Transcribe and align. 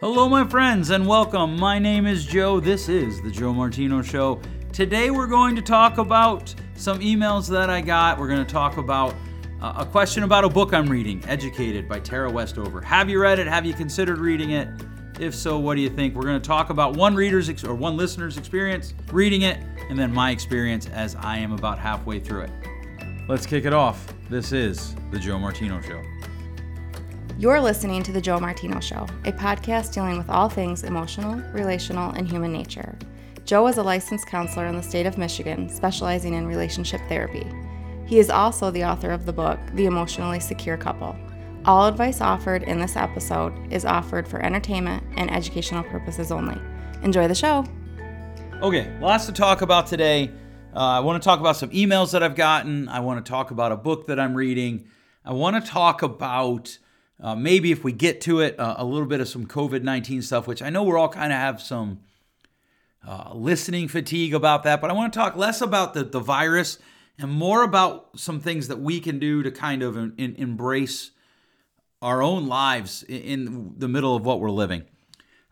Hello, 0.00 0.30
my 0.30 0.48
friends, 0.48 0.88
and 0.88 1.06
welcome. 1.06 1.58
My 1.58 1.78
name 1.78 2.06
is 2.06 2.24
Joe. 2.24 2.58
This 2.58 2.88
is 2.88 3.20
the 3.20 3.30
Joe 3.30 3.52
Martino 3.52 4.00
Show. 4.00 4.40
Today, 4.72 5.10
we're 5.10 5.26
going 5.26 5.54
to 5.56 5.60
talk 5.60 5.98
about 5.98 6.54
some 6.74 7.00
emails 7.00 7.46
that 7.50 7.68
I 7.68 7.82
got. 7.82 8.18
We're 8.18 8.28
going 8.28 8.42
to 8.42 8.50
talk 8.50 8.78
about 8.78 9.14
uh, 9.60 9.74
a 9.76 9.84
question 9.84 10.22
about 10.22 10.42
a 10.44 10.48
book 10.48 10.72
I'm 10.72 10.86
reading, 10.86 11.22
Educated 11.28 11.86
by 11.86 12.00
Tara 12.00 12.30
Westover. 12.30 12.80
Have 12.80 13.10
you 13.10 13.20
read 13.20 13.38
it? 13.38 13.46
Have 13.46 13.66
you 13.66 13.74
considered 13.74 14.16
reading 14.16 14.52
it? 14.52 14.68
If 15.20 15.34
so, 15.34 15.58
what 15.58 15.74
do 15.74 15.82
you 15.82 15.90
think? 15.90 16.14
We're 16.14 16.22
going 16.22 16.40
to 16.40 16.48
talk 16.48 16.70
about 16.70 16.96
one 16.96 17.14
reader's 17.14 17.50
ex- 17.50 17.62
or 17.62 17.74
one 17.74 17.98
listener's 17.98 18.38
experience 18.38 18.94
reading 19.12 19.42
it, 19.42 19.58
and 19.90 19.98
then 19.98 20.14
my 20.14 20.30
experience 20.30 20.88
as 20.94 21.14
I 21.16 21.36
am 21.36 21.52
about 21.52 21.78
halfway 21.78 22.20
through 22.20 22.44
it. 22.44 22.50
Let's 23.28 23.44
kick 23.44 23.66
it 23.66 23.74
off. 23.74 24.14
This 24.30 24.52
is 24.52 24.96
the 25.10 25.18
Joe 25.18 25.38
Martino 25.38 25.78
Show. 25.82 26.02
You're 27.40 27.62
listening 27.62 28.02
to 28.02 28.12
The 28.12 28.20
Joe 28.20 28.38
Martino 28.38 28.80
Show, 28.80 29.06
a 29.24 29.32
podcast 29.32 29.94
dealing 29.94 30.18
with 30.18 30.28
all 30.28 30.50
things 30.50 30.84
emotional, 30.84 31.36
relational, 31.54 32.10
and 32.10 32.28
human 32.28 32.52
nature. 32.52 32.98
Joe 33.46 33.66
is 33.66 33.78
a 33.78 33.82
licensed 33.82 34.26
counselor 34.26 34.66
in 34.66 34.76
the 34.76 34.82
state 34.82 35.06
of 35.06 35.16
Michigan, 35.16 35.70
specializing 35.70 36.34
in 36.34 36.46
relationship 36.46 37.00
therapy. 37.08 37.46
He 38.04 38.18
is 38.18 38.28
also 38.28 38.70
the 38.70 38.84
author 38.84 39.10
of 39.10 39.24
the 39.24 39.32
book, 39.32 39.58
The 39.72 39.86
Emotionally 39.86 40.38
Secure 40.38 40.76
Couple. 40.76 41.16
All 41.64 41.86
advice 41.86 42.20
offered 42.20 42.64
in 42.64 42.78
this 42.78 42.94
episode 42.94 43.54
is 43.72 43.86
offered 43.86 44.28
for 44.28 44.42
entertainment 44.42 45.02
and 45.16 45.30
educational 45.30 45.84
purposes 45.84 46.30
only. 46.30 46.60
Enjoy 47.02 47.26
the 47.26 47.34
show. 47.34 47.64
Okay, 48.60 48.94
lots 49.00 49.24
to 49.24 49.32
talk 49.32 49.62
about 49.62 49.86
today. 49.86 50.30
Uh, 50.76 50.78
I 50.80 51.00
want 51.00 51.22
to 51.22 51.26
talk 51.26 51.40
about 51.40 51.56
some 51.56 51.70
emails 51.70 52.12
that 52.12 52.22
I've 52.22 52.36
gotten. 52.36 52.86
I 52.90 53.00
want 53.00 53.24
to 53.24 53.30
talk 53.30 53.50
about 53.50 53.72
a 53.72 53.78
book 53.78 54.08
that 54.08 54.20
I'm 54.20 54.34
reading. 54.34 54.88
I 55.24 55.32
want 55.32 55.64
to 55.64 55.70
talk 55.70 56.02
about 56.02 56.76
uh, 57.22 57.34
maybe 57.34 57.70
if 57.70 57.84
we 57.84 57.92
get 57.92 58.20
to 58.22 58.40
it, 58.40 58.58
uh, 58.58 58.76
a 58.78 58.84
little 58.84 59.06
bit 59.06 59.20
of 59.20 59.28
some 59.28 59.46
COVID 59.46 59.82
19 59.82 60.22
stuff, 60.22 60.46
which 60.46 60.62
I 60.62 60.70
know 60.70 60.82
we're 60.82 60.98
all 60.98 61.08
kind 61.08 61.32
of 61.32 61.38
have 61.38 61.60
some 61.60 62.00
uh, 63.06 63.32
listening 63.34 63.88
fatigue 63.88 64.34
about 64.34 64.62
that, 64.64 64.80
but 64.80 64.90
I 64.90 64.94
want 64.94 65.12
to 65.12 65.18
talk 65.18 65.36
less 65.36 65.60
about 65.60 65.94
the, 65.94 66.04
the 66.04 66.20
virus 66.20 66.78
and 67.18 67.30
more 67.30 67.62
about 67.62 68.18
some 68.18 68.40
things 68.40 68.68
that 68.68 68.80
we 68.80 69.00
can 69.00 69.18
do 69.18 69.42
to 69.42 69.50
kind 69.50 69.82
of 69.82 69.96
in, 69.96 70.14
in, 70.16 70.34
embrace 70.36 71.10
our 72.00 72.22
own 72.22 72.46
lives 72.46 73.02
in, 73.02 73.22
in, 73.22 73.74
the 73.76 73.88
middle 73.88 74.16
of 74.16 74.24
what 74.24 74.40
we're 74.40 74.50
living. 74.50 74.84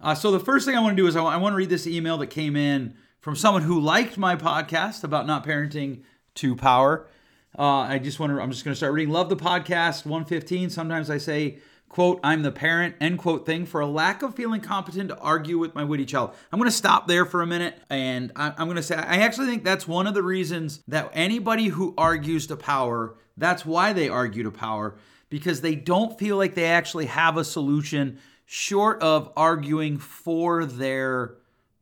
Uh, 0.01 0.15
so, 0.15 0.31
the 0.31 0.41
first 0.41 0.65
thing 0.65 0.77
I 0.77 0.81
want 0.81 0.97
to 0.97 1.03
do 1.03 1.07
is 1.07 1.17
I 1.17 1.23
I 1.23 1.37
want 1.37 1.53
to 1.53 1.57
read 1.57 1.69
this 1.69 1.87
email 1.87 2.17
that 2.19 2.29
came 2.29 2.57
in 2.57 2.95
from 3.21 3.37
someone 3.37 3.63
who 3.63 3.81
liked 3.81 4.17
my 4.17 4.37
podcast 4.37 5.05
about 5.05 5.27
not 5.27 5.45
parenting 5.45 6.03
to 6.37 6.57
power. 6.57 7.09
Uh, 7.57 7.63
I 7.63 7.99
just 7.99 8.19
want 8.19 8.33
to, 8.33 8.41
I'm 8.41 8.51
just 8.51 8.65
going 8.65 8.73
to 8.73 8.77
start 8.77 8.93
reading. 8.93 9.13
Love 9.13 9.29
the 9.29 9.37
podcast 9.37 10.05
115. 10.05 10.71
Sometimes 10.71 11.11
I 11.11 11.19
say, 11.19 11.59
quote, 11.89 12.21
I'm 12.23 12.43
the 12.43 12.53
parent, 12.53 12.95
end 13.01 13.19
quote 13.19 13.47
thing 13.47 13.65
for 13.65 13.81
a 13.81 13.87
lack 13.87 14.23
of 14.23 14.35
feeling 14.35 14.61
competent 14.61 15.09
to 15.09 15.19
argue 15.19 15.59
with 15.59 15.75
my 15.75 15.85
witty 15.85 16.05
child. 16.05 16.35
I'm 16.53 16.59
going 16.59 16.71
to 16.71 16.77
stop 16.77 17.09
there 17.09 17.25
for 17.25 17.43
a 17.43 17.47
minute 17.47 17.81
and 17.89 18.33
I, 18.37 18.53
I'm 18.57 18.67
going 18.67 18.77
to 18.77 18.83
say, 18.83 18.97
I 18.97 19.19
actually 19.19 19.47
think 19.47 19.65
that's 19.65 19.89
one 19.89 20.07
of 20.07 20.15
the 20.15 20.23
reasons 20.23 20.81
that 20.89 21.11
anybody 21.13 21.69
who 21.69 21.95
argues 21.97 22.47
to 22.49 22.57
power, 22.57 23.15
that's 23.37 23.65
why 23.65 23.93
they 23.93 24.09
argue 24.09 24.43
to 24.43 24.51
power, 24.51 24.97
because 25.31 25.61
they 25.61 25.75
don't 25.75 26.19
feel 26.19 26.37
like 26.37 26.55
they 26.55 26.67
actually 26.67 27.07
have 27.07 27.37
a 27.37 27.45
solution 27.45 28.19
short 28.45 29.03
of 29.03 29.33
arguing 29.37 29.99
for 29.99 30.65
their 30.65 31.35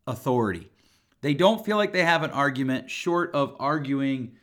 authority. 0.06 0.68
They 1.20 1.34
don't 1.34 1.64
feel 1.64 1.76
like 1.76 1.92
they 1.92 2.04
have 2.04 2.22
an 2.22 2.30
argument 2.30 2.90
short 2.90 3.34
of 3.34 3.56
arguing 3.58 4.36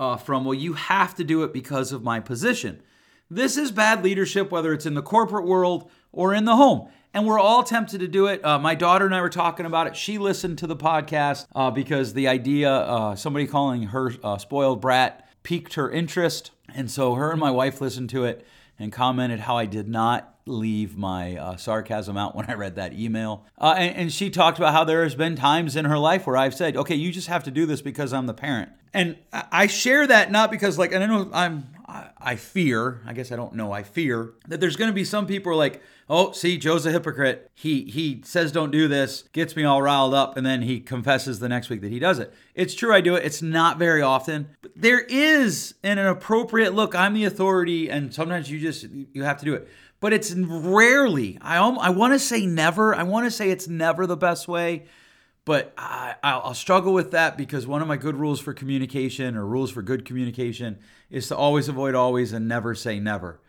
uh, 0.00 0.16
from, 0.16 0.46
well, 0.46 0.54
you 0.54 0.72
have 0.72 1.14
to 1.14 1.22
do 1.22 1.44
it 1.44 1.52
because 1.52 1.92
of 1.92 2.02
my 2.02 2.18
position. 2.18 2.82
This 3.30 3.58
is 3.58 3.70
bad 3.70 4.02
leadership, 4.02 4.50
whether 4.50 4.72
it's 4.72 4.86
in 4.86 4.94
the 4.94 5.02
corporate 5.02 5.46
world 5.46 5.90
or 6.10 6.34
in 6.34 6.46
the 6.46 6.56
home. 6.56 6.88
And 7.12 7.26
we're 7.26 7.38
all 7.38 7.62
tempted 7.62 8.00
to 8.00 8.08
do 8.08 8.26
it. 8.26 8.42
Uh, 8.42 8.58
my 8.58 8.74
daughter 8.74 9.04
and 9.04 9.14
I 9.14 9.20
were 9.20 9.28
talking 9.28 9.66
about 9.66 9.86
it. 9.86 9.94
She 9.94 10.16
listened 10.16 10.56
to 10.58 10.66
the 10.66 10.74
podcast 10.76 11.46
uh, 11.54 11.70
because 11.70 12.14
the 12.14 12.28
idea, 12.28 12.72
uh, 12.72 13.14
somebody 13.14 13.46
calling 13.46 13.82
her 13.88 14.12
uh, 14.24 14.38
spoiled 14.38 14.80
brat, 14.80 15.28
piqued 15.42 15.74
her 15.74 15.90
interest. 15.90 16.50
And 16.74 16.90
so 16.90 17.14
her 17.14 17.30
and 17.30 17.38
my 17.38 17.50
wife 17.50 17.82
listened 17.82 18.08
to 18.10 18.24
it 18.24 18.46
and 18.80 18.90
commented 18.90 19.40
how 19.40 19.56
I 19.56 19.66
did 19.66 19.88
not 19.88 20.34
leave 20.46 20.96
my 20.96 21.36
uh, 21.36 21.56
sarcasm 21.56 22.16
out 22.16 22.34
when 22.36 22.50
I 22.50 22.54
read 22.54 22.76
that 22.76 22.94
email. 22.94 23.44
Uh, 23.58 23.74
and, 23.76 23.96
and, 23.96 24.12
she 24.12 24.30
talked 24.30 24.58
about 24.58 24.72
how 24.72 24.84
there 24.84 25.04
has 25.04 25.14
been 25.14 25.36
times 25.36 25.76
in 25.76 25.84
her 25.84 25.98
life 25.98 26.26
where 26.26 26.36
I've 26.36 26.54
said, 26.54 26.76
"Okay, 26.76 26.96
you 26.96 27.12
just 27.12 27.28
have 27.28 27.44
to 27.44 27.50
do 27.50 27.66
this 27.66 27.82
because 27.82 28.12
I'm 28.12 28.26
the 28.26 28.34
parent." 28.34 28.70
And 28.92 29.16
I 29.32 29.68
share 29.68 30.06
that 30.06 30.32
not 30.32 30.50
because 30.50 30.76
like, 30.76 30.92
and 30.92 31.04
I 31.04 31.06
know 31.06 31.30
I'm, 31.32 31.68
I 32.18 32.36
fear, 32.36 33.00
I 33.06 33.12
guess 33.12 33.32
I 33.32 33.36
don't 33.36 33.54
know, 33.54 33.72
I 33.72 33.82
fear 33.82 34.34
that 34.48 34.60
there's 34.60 34.76
going 34.76 34.90
to 34.90 34.94
be 34.94 35.04
some 35.04 35.26
people 35.26 35.56
like, 35.56 35.82
oh, 36.08 36.32
see, 36.32 36.58
Joe's 36.58 36.86
a 36.86 36.90
hypocrite. 36.90 37.50
He 37.54 37.84
he 37.84 38.22
says 38.24 38.52
don't 38.52 38.70
do 38.70 38.88
this, 38.88 39.24
gets 39.32 39.56
me 39.56 39.64
all 39.64 39.82
riled 39.82 40.14
up, 40.14 40.36
and 40.36 40.46
then 40.46 40.62
he 40.62 40.80
confesses 40.80 41.38
the 41.38 41.48
next 41.48 41.70
week 41.70 41.80
that 41.80 41.90
he 41.90 41.98
does 41.98 42.18
it. 42.18 42.32
It's 42.54 42.74
true, 42.74 42.94
I 42.94 43.00
do 43.00 43.14
it. 43.14 43.24
It's 43.24 43.42
not 43.42 43.78
very 43.78 44.02
often, 44.02 44.50
but 44.62 44.72
there 44.76 45.00
is 45.00 45.74
an 45.82 45.98
appropriate 45.98 46.74
look. 46.74 46.94
I'm 46.94 47.14
the 47.14 47.24
authority, 47.24 47.90
and 47.90 48.14
sometimes 48.14 48.50
you 48.50 48.60
just 48.60 48.86
you 49.12 49.24
have 49.24 49.38
to 49.38 49.44
do 49.44 49.54
it 49.54 49.68
but 50.00 50.14
it's 50.14 50.32
rarely. 50.32 51.38
I 51.42 51.58
I 51.58 51.90
want 51.90 52.14
to 52.14 52.18
say 52.18 52.46
never. 52.46 52.94
I 52.94 53.02
want 53.02 53.26
to 53.26 53.30
say 53.30 53.50
it's 53.50 53.68
never 53.68 54.06
the 54.06 54.16
best 54.16 54.48
way, 54.48 54.86
but 55.44 55.72
I, 55.76 56.14
I'll 56.22 56.54
struggle 56.54 56.92
with 56.92 57.12
that 57.12 57.36
because 57.36 57.66
one 57.66 57.82
of 57.82 57.88
my 57.88 57.96
good 57.96 58.16
rules 58.16 58.40
for 58.40 58.52
communication 58.52 59.36
or 59.36 59.46
rules 59.46 59.70
for 59.70 59.82
good 59.82 60.04
communication 60.04 60.78
is 61.10 61.28
to 61.28 61.36
always 61.36 61.68
avoid 61.68 61.94
always 61.94 62.32
and 62.32 62.46
never 62.46 62.74
say 62.74 63.00
never. 63.00 63.40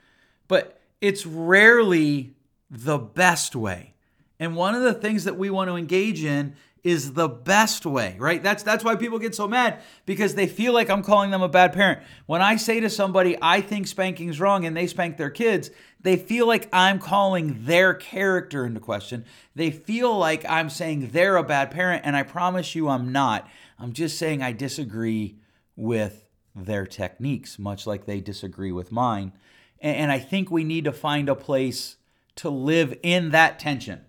But 0.47 0.79
it's 1.01 1.25
rarely 1.25 2.33
the 2.69 2.97
best 2.97 3.55
way. 3.55 3.93
And 4.39 4.55
one 4.55 4.73
of 4.73 4.81
the 4.81 4.93
things 4.93 5.25
that 5.25 5.37
we 5.37 5.49
want 5.49 5.69
to 5.69 5.75
engage 5.75 6.23
in 6.23 6.55
is 6.83 7.13
the 7.13 7.27
best 7.27 7.85
way, 7.85 8.15
right? 8.17 8.41
That's 8.41 8.63
that's 8.63 8.83
why 8.83 8.95
people 8.95 9.19
get 9.19 9.35
so 9.35 9.47
mad 9.47 9.81
because 10.05 10.33
they 10.33 10.47
feel 10.47 10.73
like 10.73 10.89
I'm 10.89 11.03
calling 11.03 11.29
them 11.29 11.43
a 11.43 11.49
bad 11.49 11.73
parent. 11.73 12.01
When 12.25 12.41
I 12.41 12.55
say 12.55 12.79
to 12.79 12.89
somebody 12.89 13.37
I 13.41 13.61
think 13.61 13.87
spanking's 13.87 14.39
wrong 14.39 14.65
and 14.65 14.75
they 14.75 14.87
spank 14.87 15.17
their 15.17 15.29
kids, 15.29 15.69
they 16.01 16.17
feel 16.17 16.47
like 16.47 16.67
I'm 16.73 16.97
calling 16.97 17.65
their 17.65 17.93
character 17.93 18.65
into 18.65 18.79
question. 18.79 19.25
They 19.55 19.69
feel 19.69 20.17
like 20.17 20.43
I'm 20.49 20.69
saying 20.69 21.09
they're 21.11 21.37
a 21.37 21.43
bad 21.43 21.69
parent 21.69 22.01
and 22.03 22.15
I 22.15 22.23
promise 22.23 22.73
you 22.73 22.89
I'm 22.89 23.11
not. 23.11 23.47
I'm 23.77 23.93
just 23.93 24.17
saying 24.17 24.41
I 24.41 24.51
disagree 24.51 25.37
with 25.75 26.25
their 26.55 26.85
techniques, 26.85 27.59
much 27.59 27.85
like 27.85 28.05
they 28.05 28.21
disagree 28.21 28.71
with 28.71 28.91
mine. 28.91 29.33
And 29.79 30.11
I 30.11 30.19
think 30.19 30.51
we 30.51 30.63
need 30.63 30.85
to 30.85 30.91
find 30.91 31.29
a 31.29 31.35
place 31.35 31.97
to 32.35 32.49
live 32.49 32.97
in 33.03 33.31
that 33.31 33.59
tension 33.59 34.05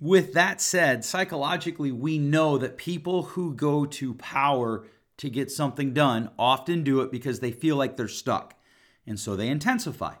with 0.00 0.32
that 0.32 0.62
said, 0.62 1.04
psychologically, 1.04 1.92
we 1.92 2.18
know 2.18 2.56
that 2.56 2.78
people 2.78 3.22
who 3.22 3.54
go 3.54 3.84
to 3.84 4.14
power 4.14 4.86
to 5.18 5.28
get 5.28 5.50
something 5.50 5.92
done 5.92 6.30
often 6.38 6.82
do 6.82 7.02
it 7.02 7.12
because 7.12 7.40
they 7.40 7.52
feel 7.52 7.76
like 7.76 7.96
they're 7.96 8.08
stuck. 8.08 8.54
And 9.06 9.20
so 9.20 9.36
they 9.36 9.48
intensify, 9.48 10.14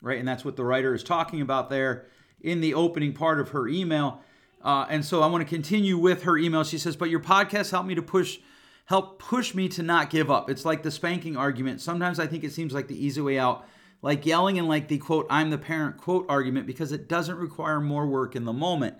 right? 0.00 0.18
And 0.18 0.26
that's 0.26 0.44
what 0.44 0.56
the 0.56 0.64
writer 0.64 0.94
is 0.94 1.04
talking 1.04 1.42
about 1.42 1.68
there 1.68 2.06
in 2.40 2.62
the 2.62 2.72
opening 2.72 3.12
part 3.12 3.38
of 3.38 3.50
her 3.50 3.68
email. 3.68 4.22
Uh, 4.64 4.86
and 4.88 5.04
so 5.04 5.20
I 5.22 5.26
want 5.26 5.46
to 5.46 5.54
continue 5.54 5.98
with 5.98 6.22
her 6.22 6.38
email. 6.38 6.64
She 6.64 6.78
says, 6.78 6.96
But 6.96 7.10
your 7.10 7.20
podcast 7.20 7.70
helped 7.70 7.88
me 7.88 7.94
to 7.94 8.02
push, 8.02 8.38
help 8.86 9.18
push 9.18 9.54
me 9.54 9.68
to 9.68 9.82
not 9.82 10.08
give 10.08 10.30
up. 10.30 10.48
It's 10.48 10.64
like 10.64 10.82
the 10.82 10.90
spanking 10.90 11.36
argument. 11.36 11.82
Sometimes 11.82 12.18
I 12.18 12.26
think 12.26 12.42
it 12.42 12.52
seems 12.52 12.72
like 12.72 12.88
the 12.88 13.04
easy 13.04 13.20
way 13.20 13.38
out, 13.38 13.66
like 14.00 14.24
yelling 14.24 14.58
and 14.58 14.66
like 14.66 14.88
the 14.88 14.96
quote, 14.96 15.26
I'm 15.28 15.50
the 15.50 15.58
parent 15.58 15.98
quote 15.98 16.24
argument, 16.30 16.66
because 16.66 16.92
it 16.92 17.06
doesn't 17.06 17.36
require 17.36 17.80
more 17.80 18.06
work 18.06 18.34
in 18.34 18.46
the 18.46 18.54
moment 18.54 18.96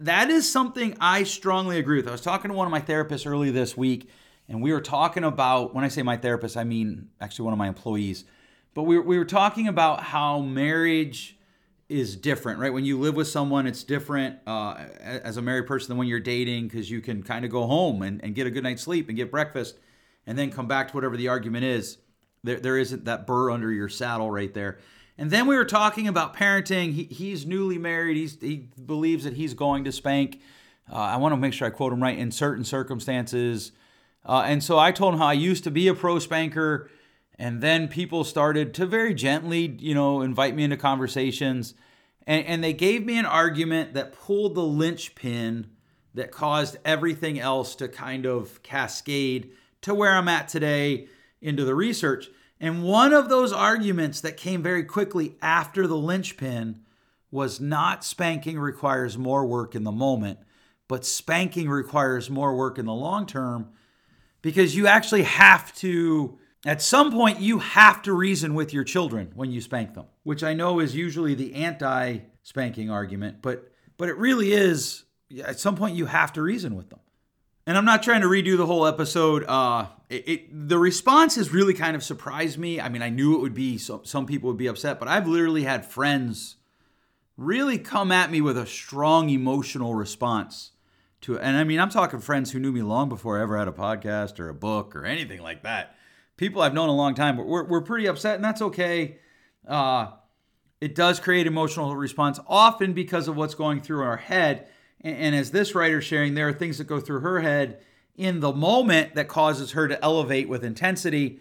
that 0.00 0.30
is 0.30 0.50
something 0.50 0.96
I 1.00 1.22
strongly 1.22 1.78
agree 1.78 1.96
with. 1.96 2.08
I 2.08 2.12
was 2.12 2.20
talking 2.20 2.50
to 2.50 2.56
one 2.56 2.66
of 2.66 2.70
my 2.70 2.80
therapists 2.80 3.26
early 3.26 3.50
this 3.50 3.76
week, 3.76 4.10
and 4.48 4.62
we 4.62 4.72
were 4.72 4.80
talking 4.80 5.24
about 5.24 5.74
when 5.74 5.84
I 5.84 5.88
say 5.88 6.02
my 6.02 6.16
therapist, 6.16 6.56
I 6.56 6.64
mean 6.64 7.08
actually 7.20 7.44
one 7.44 7.52
of 7.52 7.58
my 7.58 7.68
employees. 7.68 8.24
But 8.74 8.82
we 8.82 8.98
were, 8.98 9.02
we 9.02 9.18
were 9.18 9.24
talking 9.24 9.68
about 9.68 10.02
how 10.02 10.40
marriage 10.40 11.36
is 11.88 12.16
different, 12.16 12.58
right? 12.58 12.72
When 12.72 12.84
you 12.84 12.98
live 12.98 13.14
with 13.14 13.28
someone, 13.28 13.66
it's 13.66 13.84
different 13.84 14.38
uh, 14.46 14.74
as 15.00 15.36
a 15.36 15.42
married 15.42 15.66
person 15.66 15.88
than 15.88 15.96
when 15.98 16.08
you're 16.08 16.20
dating 16.20 16.68
because 16.68 16.90
you 16.90 17.00
can 17.00 17.22
kind 17.22 17.44
of 17.44 17.50
go 17.50 17.66
home 17.66 18.02
and, 18.02 18.22
and 18.24 18.34
get 18.34 18.46
a 18.46 18.50
good 18.50 18.64
night's 18.64 18.82
sleep 18.82 19.08
and 19.08 19.16
get 19.16 19.30
breakfast 19.30 19.78
and 20.26 20.36
then 20.36 20.50
come 20.50 20.66
back 20.66 20.88
to 20.88 20.94
whatever 20.94 21.16
the 21.16 21.28
argument 21.28 21.64
is. 21.64 21.98
There, 22.42 22.58
there 22.58 22.76
isn't 22.76 23.04
that 23.04 23.26
burr 23.26 23.50
under 23.50 23.72
your 23.72 23.88
saddle 23.88 24.30
right 24.30 24.52
there. 24.52 24.78
And 25.18 25.30
then 25.30 25.46
we 25.46 25.56
were 25.56 25.64
talking 25.64 26.08
about 26.08 26.36
parenting. 26.36 26.92
He, 26.92 27.04
he's 27.04 27.46
newly 27.46 27.78
married. 27.78 28.16
He's, 28.16 28.40
he 28.40 28.68
believes 28.84 29.24
that 29.24 29.34
he's 29.34 29.54
going 29.54 29.84
to 29.84 29.92
spank. 29.92 30.40
Uh, 30.92 30.96
I 30.96 31.16
want 31.16 31.32
to 31.32 31.36
make 31.36 31.52
sure 31.52 31.66
I 31.66 31.70
quote 31.70 31.92
him 31.92 32.02
right 32.02 32.18
in 32.18 32.30
certain 32.30 32.64
circumstances. 32.64 33.72
Uh, 34.24 34.44
and 34.46 34.62
so 34.62 34.78
I 34.78 34.92
told 34.92 35.14
him 35.14 35.20
how 35.20 35.26
I 35.26 35.32
used 35.32 35.64
to 35.64 35.70
be 35.70 35.88
a 35.88 35.94
pro 35.94 36.18
spanker. 36.18 36.90
And 37.38 37.60
then 37.60 37.88
people 37.88 38.24
started 38.24 38.74
to 38.74 38.86
very 38.86 39.14
gently, 39.14 39.76
you 39.78 39.94
know, 39.94 40.20
invite 40.20 40.54
me 40.54 40.64
into 40.64 40.76
conversations. 40.76 41.74
And, 42.26 42.44
and 42.46 42.64
they 42.64 42.72
gave 42.72 43.04
me 43.04 43.18
an 43.18 43.26
argument 43.26 43.94
that 43.94 44.12
pulled 44.12 44.54
the 44.54 44.62
linchpin 44.62 45.68
that 46.14 46.30
caused 46.30 46.76
everything 46.84 47.38
else 47.38 47.74
to 47.76 47.88
kind 47.88 48.26
of 48.26 48.62
cascade 48.62 49.50
to 49.82 49.94
where 49.94 50.12
I'm 50.12 50.28
at 50.28 50.48
today 50.48 51.08
into 51.40 51.64
the 51.64 51.74
research. 51.74 52.28
And 52.60 52.82
one 52.82 53.12
of 53.12 53.28
those 53.28 53.52
arguments 53.52 54.20
that 54.22 54.36
came 54.36 54.62
very 54.62 54.84
quickly 54.84 55.36
after 55.42 55.86
the 55.86 55.96
linchpin 55.96 56.80
was 57.30 57.60
not 57.60 58.04
spanking 58.04 58.58
requires 58.58 59.18
more 59.18 59.44
work 59.44 59.74
in 59.74 59.84
the 59.84 59.92
moment, 59.92 60.38
but 60.88 61.04
spanking 61.04 61.68
requires 61.68 62.30
more 62.30 62.56
work 62.56 62.78
in 62.78 62.86
the 62.86 62.94
long 62.94 63.26
term 63.26 63.68
because 64.42 64.74
you 64.74 64.86
actually 64.86 65.24
have 65.24 65.74
to 65.76 66.38
at 66.64 66.80
some 66.80 67.12
point 67.12 67.40
you 67.40 67.58
have 67.58 68.02
to 68.02 68.12
reason 68.12 68.54
with 68.54 68.72
your 68.72 68.84
children 68.84 69.32
when 69.34 69.50
you 69.50 69.60
spank 69.60 69.94
them, 69.94 70.06
which 70.22 70.42
I 70.42 70.54
know 70.54 70.80
is 70.80 70.94
usually 70.94 71.34
the 71.34 71.54
anti 71.54 72.18
spanking 72.42 72.90
argument, 72.90 73.42
but 73.42 73.70
but 73.98 74.08
it 74.08 74.16
really 74.16 74.52
is 74.52 75.04
at 75.44 75.58
some 75.58 75.76
point 75.76 75.96
you 75.96 76.06
have 76.06 76.32
to 76.34 76.42
reason 76.42 76.74
with 76.74 76.90
them. 76.90 77.00
And 77.66 77.76
I'm 77.76 77.84
not 77.84 78.04
trying 78.04 78.20
to 78.20 78.28
redo 78.28 78.56
the 78.56 78.66
whole 78.66 78.86
episode. 78.86 79.44
Uh, 79.44 79.86
it, 80.08 80.28
it, 80.28 80.68
the 80.68 80.78
response 80.78 81.34
has 81.34 81.52
really 81.52 81.74
kind 81.74 81.96
of 81.96 82.04
surprised 82.04 82.58
me. 82.58 82.80
I 82.80 82.88
mean, 82.88 83.02
I 83.02 83.08
knew 83.08 83.34
it 83.34 83.40
would 83.40 83.54
be 83.54 83.76
so, 83.76 84.02
some 84.04 84.24
people 84.24 84.48
would 84.48 84.56
be 84.56 84.68
upset, 84.68 85.00
but 85.00 85.08
I've 85.08 85.26
literally 85.26 85.64
had 85.64 85.84
friends 85.84 86.56
really 87.36 87.76
come 87.76 88.12
at 88.12 88.30
me 88.30 88.40
with 88.40 88.56
a 88.56 88.66
strong 88.66 89.30
emotional 89.30 89.94
response 89.94 90.70
to 91.22 91.34
it. 91.34 91.42
And 91.42 91.56
I 91.56 91.64
mean, 91.64 91.80
I'm 91.80 91.90
talking 91.90 92.20
friends 92.20 92.52
who 92.52 92.60
knew 92.60 92.70
me 92.70 92.82
long 92.82 93.08
before 93.08 93.38
I 93.38 93.42
ever 93.42 93.58
had 93.58 93.66
a 93.66 93.72
podcast 93.72 94.38
or 94.38 94.48
a 94.48 94.54
book 94.54 94.94
or 94.94 95.04
anything 95.04 95.42
like 95.42 95.64
that. 95.64 95.96
People 96.36 96.62
I've 96.62 96.74
known 96.74 96.88
a 96.88 96.94
long 96.94 97.14
time, 97.14 97.36
but 97.36 97.46
we're, 97.46 97.64
we're 97.64 97.80
pretty 97.80 98.06
upset, 98.06 98.36
and 98.36 98.44
that's 98.44 98.62
okay. 98.62 99.18
Uh, 99.66 100.08
it 100.80 100.94
does 100.94 101.18
create 101.18 101.46
emotional 101.46 101.96
response, 101.96 102.38
often 102.46 102.92
because 102.92 103.26
of 103.26 103.36
what's 103.36 103.54
going 103.54 103.80
through 103.80 104.02
our 104.02 104.18
head 104.18 104.68
and, 105.00 105.16
and 105.16 105.34
as 105.34 105.50
this 105.50 105.74
writer 105.74 106.00
sharing, 106.00 106.34
there 106.34 106.48
are 106.48 106.52
things 106.52 106.78
that 106.78 106.84
go 106.84 107.00
through 107.00 107.20
her 107.20 107.40
head 107.40 107.80
in 108.16 108.40
the 108.40 108.52
moment 108.52 109.14
that 109.14 109.28
causes 109.28 109.72
her 109.72 109.88
to 109.88 110.02
elevate 110.02 110.48
with 110.48 110.64
intensity. 110.64 111.40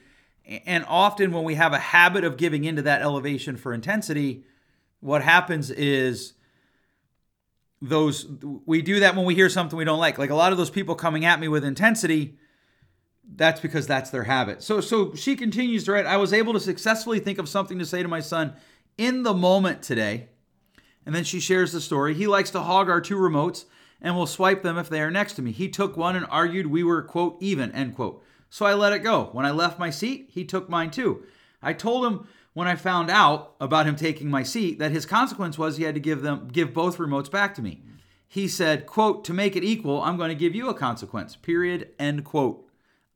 And 0.66 0.86
often, 0.88 1.32
when 1.32 1.44
we 1.44 1.56
have 1.56 1.74
a 1.74 1.80
habit 1.80 2.24
of 2.24 2.38
giving 2.38 2.66
into 2.66 2.84
that 2.84 3.02
elevation 3.02 3.58
for 3.58 3.74
intensity, 3.74 4.44
what 5.00 5.24
happens 5.24 5.72
is 5.72 6.34
those 7.82 8.28
we 8.66 8.82
do 8.82 9.00
that 9.00 9.16
when 9.16 9.26
we 9.26 9.36
hear 9.36 9.50
something 9.50 9.78
we 9.78 9.86
don't 9.86 10.00
like. 10.00 10.18
Like 10.18 10.30
a 10.30 10.36
lot 10.36 10.52
of 10.52 10.58
those 10.58 10.70
people 10.70 10.96
coming 10.96 11.26
at 11.26 11.40
me 11.40 11.48
with 11.48 11.64
intensity, 11.64 12.38
that's 13.36 13.60
because 13.60 13.88
that's 13.88 14.12
their 14.12 14.24
habit. 14.24 14.62
So 14.62 14.82
so 14.82 15.16
she 15.16 15.36
continues 15.36 15.84
to 15.86 15.94
write, 15.94 16.06
I 16.06 16.18
was 16.18 16.34
able 16.34 16.54
to 16.54 16.60
successfully 16.60 17.20
think 17.20 17.40
of 17.40 17.50
something 17.50 17.80
to 17.80 17.86
say 17.86 18.04
to 18.04 18.08
my 18.08 18.20
son 18.20 18.54
in 18.98 19.24
the 19.24 19.34
moment 19.34 19.82
today 19.82 20.30
and 21.06 21.14
then 21.14 21.24
she 21.24 21.40
shares 21.40 21.72
the 21.72 21.82
story. 21.82 22.14
He 22.14 22.28
likes 22.28 22.50
to 22.52 22.62
hog 22.62 22.90
our 22.90 23.02
two 23.02 23.18
remotes 23.18 23.66
and 24.02 24.16
will 24.16 24.28
swipe 24.28 24.62
them 24.62 24.78
if 24.78 24.90
they 24.90 25.02
are 25.02 25.12
next 25.12 25.34
to 25.34 25.42
me. 25.42 25.52
He 25.52 25.70
took 25.70 25.96
one 25.96 26.16
and 26.16 26.26
argued 26.30 26.68
we 26.68 26.84
were, 26.84 27.02
quote, 27.02 27.38
even, 27.40 27.72
end 27.72 27.96
quote. 27.96 28.24
So 28.50 28.66
I 28.66 28.74
let 28.74 28.94
it 28.94 29.00
go. 29.00 29.30
When 29.32 29.46
I 29.46 29.52
left 29.52 29.80
my 29.80 29.90
seat, 29.90 30.30
he 30.32 30.46
took 30.46 30.70
mine 30.70 30.92
too. 30.92 31.24
I 31.62 31.74
told 31.74 32.06
him 32.06 32.28
when 32.54 32.68
I 32.68 32.76
found 32.76 33.10
out 33.10 33.56
about 33.60 33.86
him 33.86 33.96
taking 33.96 34.30
my 34.30 34.44
seat 34.44 34.80
that 34.80 34.92
his 34.92 35.06
consequence 35.06 35.58
was 35.58 35.78
he 35.78 35.84
had 35.84 35.96
to 35.96 36.02
give 36.02 36.22
them 36.22 36.48
give 36.48 36.74
both 36.74 36.98
remotes 36.98 37.30
back 37.30 37.54
to 37.56 37.62
me. 37.62 37.82
He 38.28 38.48
said, 38.48 38.86
quote, 38.86 39.24
to 39.26 39.34
make 39.34 39.56
it 39.56 39.64
equal, 39.64 40.02
I'm 40.02 40.18
going 40.18 40.30
to 40.30 40.36
give 40.36 40.56
you 40.56 40.70
a 40.70 40.74
consequence. 40.74 41.36
Period. 41.36 41.90
End 42.00 42.24
quote. 42.24 42.68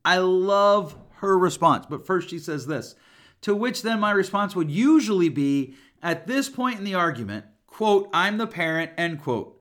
I 0.04 0.18
love 0.18 0.98
her 1.16 1.38
response. 1.38 1.86
But 1.90 2.06
first 2.06 2.30
she 2.30 2.40
says 2.40 2.68
this. 2.68 2.96
To 3.42 3.56
which 3.56 3.82
then 3.82 4.00
my 4.00 4.12
response 4.12 4.56
would 4.56 4.72
usually 4.72 5.30
be 5.30 5.76
at 6.02 6.28
this 6.28 6.50
point 6.50 6.78
in 6.78 6.84
the 6.84 6.96
argument, 6.96 7.46
quote, 7.80 8.10
I'm 8.12 8.38
the 8.38 8.46
parent, 8.46 8.92
end 8.98 9.22
quote. 9.22 9.58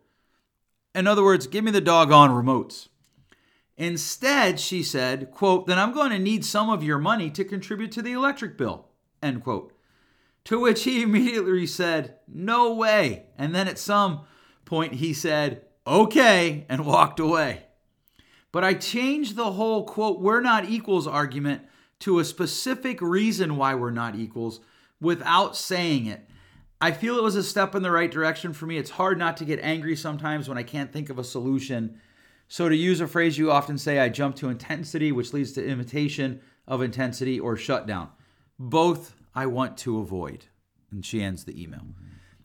In 0.93 1.07
other 1.07 1.23
words, 1.23 1.47
give 1.47 1.63
me 1.63 1.71
the 1.71 1.81
doggone 1.81 2.31
remotes. 2.31 2.89
Instead, 3.77 4.59
she 4.59 4.83
said, 4.83 5.31
quote, 5.31 5.69
then 5.69 5.79
I'm 5.79 5.93
going 5.93 6.11
to 6.11 6.19
need 6.19 6.45
some 6.45 6.69
of 6.69 6.83
your 6.83 6.99
money 6.99 7.31
to 7.31 7.45
contribute 7.45 7.93
to 7.93 8.03
the 8.03 8.11
electric 8.11 8.59
bill, 8.59 8.89
end 9.23 9.45
quote. 9.45 9.73
To 10.47 10.59
which 10.59 10.83
he 10.83 11.01
immediately 11.05 11.65
said, 11.65 12.17
no 12.27 12.75
way. 12.75 13.27
And 13.39 13.55
then 13.55 13.69
at 13.69 13.79
some 13.79 14.23
point 14.65 14.95
he 14.95 15.15
said, 15.15 15.63
okay, 15.87 16.67
and 16.69 16.85
walked 16.85 17.21
away. 17.21 17.67
But 18.51 18.65
I 18.65 18.75
changed 18.75 19.37
the 19.37 19.53
whole 19.53 19.85
quote, 19.85 20.19
we're 20.19 20.41
not 20.41 20.69
equals 20.69 21.07
argument 21.07 21.63
to 22.01 22.19
a 22.19 22.25
specific 22.25 23.01
reason 23.01 23.57
why 23.57 23.77
we're 23.77 23.93
not 23.93 24.17
equals 24.17 24.59
without 25.01 25.57
saying 25.57 26.07
it. 26.07 26.28
I 26.81 26.93
feel 26.93 27.19
it 27.19 27.25
was 27.25 27.37
a 27.37 27.43
step 27.43 27.75
in 27.75 27.83
the 27.83 27.91
right 27.91 28.11
direction 28.11 28.53
for 28.53 28.67
me. 28.67 28.77
It's 28.77 28.91
hard 28.91 29.19
not 29.19 29.37
to 29.39 29.45
get 29.45 29.59
angry 29.63 29.97
sometimes 29.97 30.49
when 30.49 30.59
I 30.59 30.63
can't 30.63 30.93
think 30.93 31.11
of 31.11 31.19
a 31.19 31.25
solution. 31.25 32.01
So, 32.47 32.69
to 32.69 32.77
use 32.77 33.01
a 33.01 33.09
phrase 33.09 33.37
you 33.37 33.51
often 33.51 33.79
say, 33.79 33.99
I 33.99 34.09
jump 34.09 34.37
to 34.37 34.49
intensity, 34.49 35.11
which 35.11 35.33
leads 35.33 35.53
to 35.53 35.67
imitation 35.67 36.41
of 36.67 36.81
intensity 36.81 37.41
or 37.41 37.57
shutdown. 37.57 38.11
Both 38.59 39.15
I 39.35 39.47
want 39.47 39.77
to 39.79 39.99
avoid. 39.99 40.47
And 40.91 41.05
she 41.05 41.23
ends 41.23 41.45
the 41.45 41.61
email. 41.61 41.83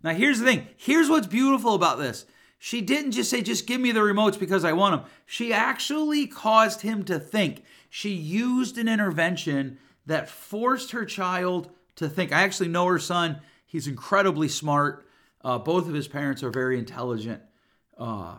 Now, 0.04 0.14
here's 0.14 0.40
the 0.40 0.46
thing 0.46 0.68
here's 0.76 1.10
what's 1.10 1.28
beautiful 1.28 1.76
about 1.76 2.00
this. 2.00 2.26
She 2.58 2.82
didn't 2.82 3.12
just 3.12 3.30
say, 3.30 3.42
just 3.42 3.68
give 3.68 3.82
me 3.82 3.92
the 3.92 4.00
remotes 4.00 4.40
because 4.40 4.64
I 4.64 4.72
want 4.72 4.96
them. 5.02 5.12
She 5.26 5.52
actually 5.52 6.28
caused 6.28 6.82
him 6.82 7.04
to 7.04 7.20
think. 7.20 7.64
She 7.90 8.12
used 8.12 8.78
an 8.78 8.88
intervention 8.88 9.78
that 10.06 10.30
forced 10.30 10.92
her 10.92 11.06
child 11.06 11.70
to 11.96 12.08
think. 12.08 12.32
I 12.32 12.44
actually 12.44 12.70
know 12.70 12.88
her 12.88 13.00
son 13.00 13.42
He's 13.74 13.88
incredibly 13.88 14.50
smart. 14.50 15.08
Uh, 15.44 15.58
both 15.58 15.88
of 15.88 15.96
his 15.96 16.08
parents 16.08 16.44
are 16.44 16.52
very 16.52 16.78
intelligent. 16.78 17.42
Uh, 17.98 18.36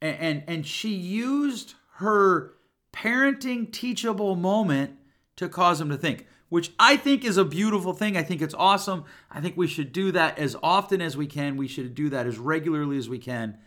and, 0.00 0.16
and, 0.18 0.44
and 0.48 0.66
she 0.66 0.94
used 0.94 1.74
her 1.96 2.54
parenting 2.90 3.70
teachable 3.70 4.36
moment 4.36 4.92
to 5.36 5.50
cause 5.50 5.82
him 5.82 5.90
to 5.90 5.98
think, 5.98 6.26
which 6.48 6.72
I 6.78 6.96
think 6.96 7.26
is 7.26 7.36
a 7.36 7.44
beautiful 7.44 7.92
thing. 7.92 8.16
I 8.16 8.22
think 8.22 8.40
it's 8.40 8.54
awesome. 8.54 9.04
I 9.30 9.42
think 9.42 9.54
we 9.58 9.66
should 9.66 9.92
do 9.92 10.10
that 10.12 10.38
as 10.38 10.56
often 10.62 11.02
as 11.02 11.14
we 11.14 11.26
can. 11.26 11.58
We 11.58 11.68
should 11.68 11.94
do 11.94 12.08
that 12.08 12.26
as 12.26 12.38
regularly 12.38 12.96
as 12.96 13.06
we 13.06 13.18
can. 13.18 13.58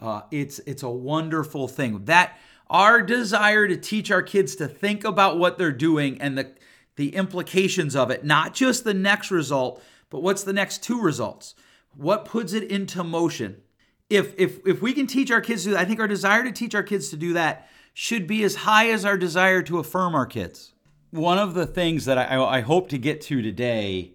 Uh, 0.00 0.22
it's 0.32 0.58
it's 0.60 0.82
a 0.82 0.90
wonderful 0.90 1.68
thing 1.68 2.06
that 2.06 2.36
our 2.68 3.02
desire 3.02 3.68
to 3.68 3.76
teach 3.76 4.10
our 4.10 4.22
kids 4.22 4.56
to 4.56 4.66
think 4.66 5.04
about 5.04 5.38
what 5.38 5.58
they're 5.58 5.70
doing 5.70 6.20
and 6.20 6.36
the 6.36 6.52
the 6.96 7.14
implications 7.14 7.94
of 7.94 8.10
it, 8.10 8.24
not 8.24 8.52
just 8.52 8.82
the 8.82 8.94
next 8.94 9.30
result, 9.30 9.80
but 10.10 10.22
what's 10.22 10.42
the 10.42 10.52
next 10.52 10.82
two 10.82 11.00
results? 11.00 11.54
What 11.96 12.24
puts 12.24 12.52
it 12.52 12.64
into 12.64 13.02
motion? 13.02 13.62
If 14.08 14.34
if 14.38 14.58
if 14.66 14.82
we 14.82 14.92
can 14.92 15.06
teach 15.06 15.30
our 15.30 15.40
kids 15.40 15.62
to 15.62 15.70
do 15.70 15.74
that, 15.74 15.80
I 15.80 15.84
think 15.84 16.00
our 16.00 16.08
desire 16.08 16.44
to 16.44 16.52
teach 16.52 16.74
our 16.74 16.82
kids 16.82 17.08
to 17.10 17.16
do 17.16 17.32
that 17.32 17.68
should 17.94 18.26
be 18.26 18.42
as 18.42 18.56
high 18.56 18.90
as 18.90 19.04
our 19.04 19.16
desire 19.16 19.62
to 19.62 19.78
affirm 19.78 20.14
our 20.14 20.26
kids. 20.26 20.72
One 21.10 21.38
of 21.38 21.54
the 21.54 21.66
things 21.66 22.04
that 22.04 22.18
I, 22.18 22.40
I 22.40 22.60
hope 22.60 22.88
to 22.90 22.98
get 22.98 23.20
to 23.22 23.42
today 23.42 24.12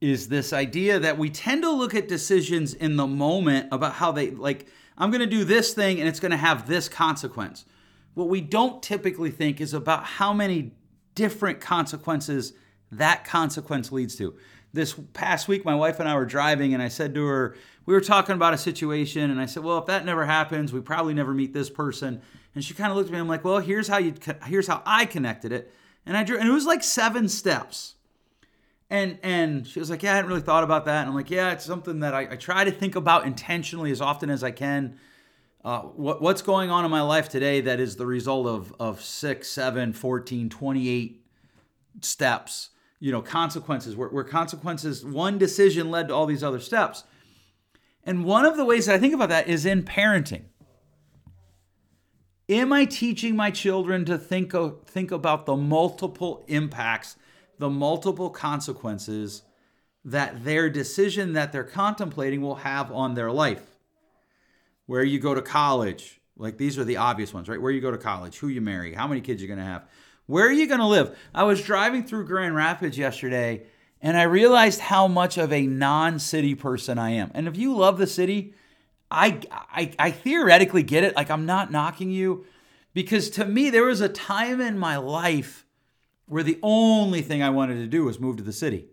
is 0.00 0.28
this 0.28 0.52
idea 0.52 0.98
that 0.98 1.16
we 1.16 1.30
tend 1.30 1.62
to 1.62 1.70
look 1.70 1.94
at 1.94 2.08
decisions 2.08 2.74
in 2.74 2.96
the 2.96 3.06
moment 3.06 3.68
about 3.70 3.94
how 3.94 4.12
they 4.12 4.30
like 4.30 4.66
I'm 4.98 5.10
going 5.10 5.20
to 5.20 5.26
do 5.26 5.44
this 5.44 5.74
thing 5.74 6.00
and 6.00 6.08
it's 6.08 6.20
going 6.20 6.32
to 6.32 6.36
have 6.36 6.66
this 6.66 6.88
consequence. 6.88 7.64
What 8.14 8.28
we 8.28 8.40
don't 8.40 8.82
typically 8.82 9.30
think 9.30 9.60
is 9.60 9.72
about 9.72 10.04
how 10.04 10.32
many 10.32 10.72
different 11.14 11.60
consequences 11.60 12.52
that 12.90 13.24
consequence 13.24 13.90
leads 13.90 14.16
to 14.16 14.34
this 14.72 14.94
past 15.12 15.48
week, 15.48 15.64
my 15.64 15.74
wife 15.74 16.00
and 16.00 16.08
I 16.08 16.14
were 16.14 16.24
driving, 16.24 16.74
and 16.74 16.82
I 16.82 16.88
said 16.88 17.14
to 17.14 17.24
her, 17.24 17.56
we 17.84 17.94
were 17.94 18.00
talking 18.00 18.34
about 18.34 18.54
a 18.54 18.58
situation, 18.58 19.30
and 19.30 19.40
I 19.40 19.46
said, 19.46 19.62
well, 19.62 19.78
if 19.78 19.86
that 19.86 20.04
never 20.04 20.24
happens, 20.24 20.72
we 20.72 20.80
probably 20.80 21.14
never 21.14 21.34
meet 21.34 21.52
this 21.52 21.68
person. 21.68 22.22
And 22.54 22.64
she 22.64 22.74
kind 22.74 22.90
of 22.90 22.96
looked 22.96 23.08
at 23.08 23.12
me. 23.12 23.18
I'm 23.18 23.28
like, 23.28 23.44
well, 23.44 23.58
here's 23.58 23.88
how 23.88 23.98
you, 23.98 24.14
here's 24.46 24.66
how 24.66 24.82
I 24.86 25.04
connected 25.04 25.52
it, 25.52 25.72
and 26.06 26.16
I 26.16 26.24
drew, 26.24 26.38
and 26.38 26.48
it 26.48 26.52
was 26.52 26.66
like 26.66 26.82
seven 26.82 27.28
steps. 27.28 27.94
And 28.88 29.18
and 29.22 29.66
she 29.66 29.80
was 29.80 29.88
like, 29.88 30.02
yeah, 30.02 30.12
I 30.12 30.16
hadn't 30.16 30.28
really 30.28 30.42
thought 30.42 30.64
about 30.64 30.84
that. 30.84 31.00
And 31.00 31.08
I'm 31.08 31.14
like, 31.14 31.30
yeah, 31.30 31.52
it's 31.52 31.64
something 31.64 32.00
that 32.00 32.12
I, 32.12 32.32
I 32.32 32.36
try 32.36 32.62
to 32.62 32.70
think 32.70 32.94
about 32.94 33.24
intentionally 33.24 33.90
as 33.90 34.02
often 34.02 34.28
as 34.28 34.44
I 34.44 34.50
can. 34.50 34.98
Uh, 35.64 35.80
what, 35.80 36.20
what's 36.20 36.42
going 36.42 36.70
on 36.70 36.84
in 36.84 36.90
my 36.90 37.00
life 37.00 37.30
today 37.30 37.62
that 37.62 37.80
is 37.80 37.96
the 37.96 38.04
result 38.04 38.46
of, 38.46 38.74
of 38.80 39.00
6, 39.00 39.48
7, 39.48 39.92
14, 39.94 40.50
28 40.50 41.24
steps 42.02 42.70
you 43.02 43.10
know 43.10 43.20
consequences 43.20 43.96
where, 43.96 44.08
where 44.10 44.22
consequences 44.22 45.04
one 45.04 45.36
decision 45.36 45.90
led 45.90 46.06
to 46.06 46.14
all 46.14 46.24
these 46.24 46.44
other 46.44 46.60
steps. 46.60 47.02
And 48.04 48.24
one 48.24 48.44
of 48.44 48.56
the 48.56 48.64
ways 48.64 48.86
that 48.86 48.94
i 48.94 48.98
think 48.98 49.12
about 49.12 49.28
that 49.28 49.48
is 49.48 49.66
in 49.66 49.82
parenting. 49.82 50.44
Am 52.48 52.72
i 52.72 52.84
teaching 52.84 53.34
my 53.34 53.50
children 53.50 54.04
to 54.04 54.16
think 54.16 54.54
of, 54.54 54.84
think 54.86 55.10
about 55.10 55.46
the 55.46 55.56
multiple 55.56 56.44
impacts 56.46 57.16
the 57.58 57.68
multiple 57.68 58.30
consequences 58.30 59.42
that 60.04 60.44
their 60.44 60.70
decision 60.70 61.32
that 61.32 61.52
they're 61.52 61.64
contemplating 61.64 62.40
will 62.40 62.56
have 62.56 62.92
on 62.92 63.14
their 63.14 63.32
life? 63.32 63.80
Where 64.86 65.02
you 65.02 65.18
go 65.18 65.34
to 65.34 65.42
college 65.42 66.20
like 66.36 66.56
these 66.56 66.78
are 66.78 66.84
the 66.84 66.98
obvious 66.98 67.34
ones 67.34 67.48
right? 67.48 67.60
Where 67.60 67.72
you 67.72 67.80
go 67.80 67.90
to 67.90 67.98
college 67.98 68.38
who 68.38 68.46
you 68.46 68.60
marry 68.60 68.94
how 68.94 69.08
many 69.08 69.20
kids 69.20 69.42
you're 69.42 69.48
going 69.48 69.58
to 69.58 69.64
have 69.64 69.88
where 70.32 70.46
are 70.46 70.52
you 70.52 70.66
going 70.66 70.80
to 70.80 70.86
live? 70.86 71.14
I 71.34 71.42
was 71.42 71.60
driving 71.60 72.04
through 72.04 72.24
Grand 72.24 72.54
Rapids 72.54 72.96
yesterday 72.96 73.64
and 74.00 74.16
I 74.16 74.22
realized 74.22 74.80
how 74.80 75.06
much 75.06 75.36
of 75.36 75.52
a 75.52 75.66
non 75.66 76.18
city 76.18 76.54
person 76.54 76.98
I 76.98 77.10
am. 77.10 77.30
And 77.34 77.46
if 77.46 77.58
you 77.58 77.76
love 77.76 77.98
the 77.98 78.06
city, 78.06 78.54
I, 79.10 79.40
I, 79.52 79.92
I 79.98 80.10
theoretically 80.10 80.84
get 80.84 81.04
it. 81.04 81.14
Like, 81.14 81.30
I'm 81.30 81.44
not 81.44 81.70
knocking 81.70 82.10
you 82.10 82.46
because 82.94 83.28
to 83.30 83.44
me, 83.44 83.68
there 83.68 83.84
was 83.84 84.00
a 84.00 84.08
time 84.08 84.62
in 84.62 84.78
my 84.78 84.96
life 84.96 85.66
where 86.24 86.42
the 86.42 86.58
only 86.62 87.20
thing 87.20 87.42
I 87.42 87.50
wanted 87.50 87.74
to 87.74 87.86
do 87.86 88.04
was 88.04 88.18
move 88.18 88.38
to 88.38 88.42
the 88.42 88.54
city. 88.54 88.86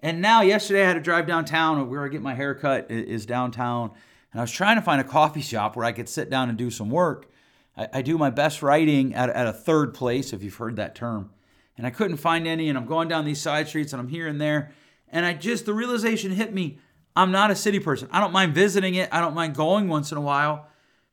And 0.00 0.22
now, 0.22 0.42
yesterday, 0.42 0.84
I 0.84 0.86
had 0.86 0.94
to 0.94 1.00
drive 1.00 1.26
downtown. 1.26 1.90
Where 1.90 2.04
I 2.04 2.08
get 2.08 2.22
my 2.22 2.34
haircut 2.34 2.88
is 2.88 3.26
downtown. 3.26 3.90
And 4.30 4.40
I 4.40 4.44
was 4.44 4.52
trying 4.52 4.76
to 4.76 4.82
find 4.82 5.00
a 5.00 5.04
coffee 5.04 5.42
shop 5.42 5.74
where 5.74 5.84
I 5.84 5.90
could 5.90 6.08
sit 6.08 6.30
down 6.30 6.50
and 6.50 6.56
do 6.56 6.70
some 6.70 6.88
work. 6.88 7.32
I, 7.76 7.88
I 7.94 8.02
do 8.02 8.18
my 8.18 8.30
best 8.30 8.62
writing 8.62 9.14
at, 9.14 9.30
at 9.30 9.46
a 9.46 9.52
third 9.52 9.94
place, 9.94 10.32
if 10.32 10.42
you've 10.42 10.54
heard 10.54 10.76
that 10.76 10.94
term. 10.94 11.30
And 11.76 11.86
I 11.86 11.90
couldn't 11.90 12.16
find 12.16 12.46
any. 12.46 12.68
And 12.68 12.78
I'm 12.78 12.86
going 12.86 13.08
down 13.08 13.24
these 13.24 13.40
side 13.40 13.68
streets 13.68 13.92
and 13.92 14.00
I'm 14.00 14.08
here 14.08 14.26
and 14.26 14.40
there. 14.40 14.72
And 15.08 15.26
I 15.26 15.34
just, 15.34 15.66
the 15.66 15.74
realization 15.74 16.32
hit 16.32 16.52
me 16.52 16.78
I'm 17.16 17.32
not 17.32 17.50
a 17.50 17.56
city 17.56 17.80
person. 17.80 18.08
I 18.12 18.20
don't 18.20 18.32
mind 18.32 18.54
visiting 18.54 18.94
it, 18.94 19.08
I 19.10 19.20
don't 19.20 19.34
mind 19.34 19.54
going 19.54 19.88
once 19.88 20.12
in 20.12 20.18
a 20.18 20.20
while. 20.20 20.68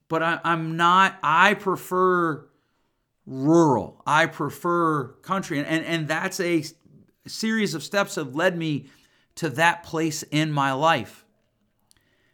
But 0.10 0.22
I, 0.22 0.39
I'm 0.43 0.75
not, 0.75 1.17
I 1.24 1.53
prefer 1.53 2.46
rural. 3.25 4.03
I 4.05 4.25
prefer 4.25 5.08
country. 5.22 5.58
And, 5.60 5.67
and, 5.67 5.86
and 5.86 6.08
that's 6.10 6.39
a 6.41 6.65
series 7.25 7.74
of 7.74 7.84
steps 7.84 8.15
have 8.15 8.36
led 8.36 8.58
me 8.58 8.88
to 9.36 9.50
that 9.51 9.84
place 9.84 10.24
in 10.24 10.51
my 10.51 10.74
life. 10.74 11.25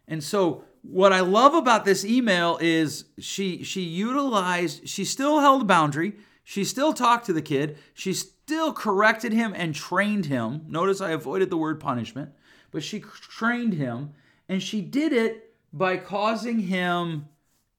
And 0.08 0.24
so 0.24 0.64
what 0.82 1.14
I 1.14 1.20
love 1.20 1.54
about 1.54 1.86
this 1.86 2.06
email 2.06 2.58
is 2.62 3.06
she 3.20 3.64
she 3.64 3.82
utilized 3.82 4.88
she 4.88 5.06
still 5.06 5.40
held 5.40 5.64
a 5.64 5.66
boundary. 5.66 6.14
She 6.44 6.64
still 6.64 6.94
talked 6.94 7.26
to 7.28 7.34
the 7.34 7.42
kid. 7.42 7.78
She 7.94 8.14
still 8.14 8.74
corrected 8.74 9.34
him 9.34 9.54
and 9.56 9.76
trained 9.76 10.26
him. 10.26 10.64
Notice 10.68 11.02
I 11.02 11.12
avoided 11.12 11.50
the 11.50 11.58
word 11.58 11.80
punishment, 11.80 12.32
but 12.72 12.84
she 12.84 13.00
trained 13.00 13.74
him 13.74 14.14
and 14.48 14.64
she 14.64 14.82
did 14.82 15.14
it 15.14 15.54
by 15.72 15.98
causing 15.98 16.60
him 16.60 17.28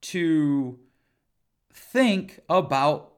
to 0.01 0.79
think 1.73 2.39
about 2.49 3.11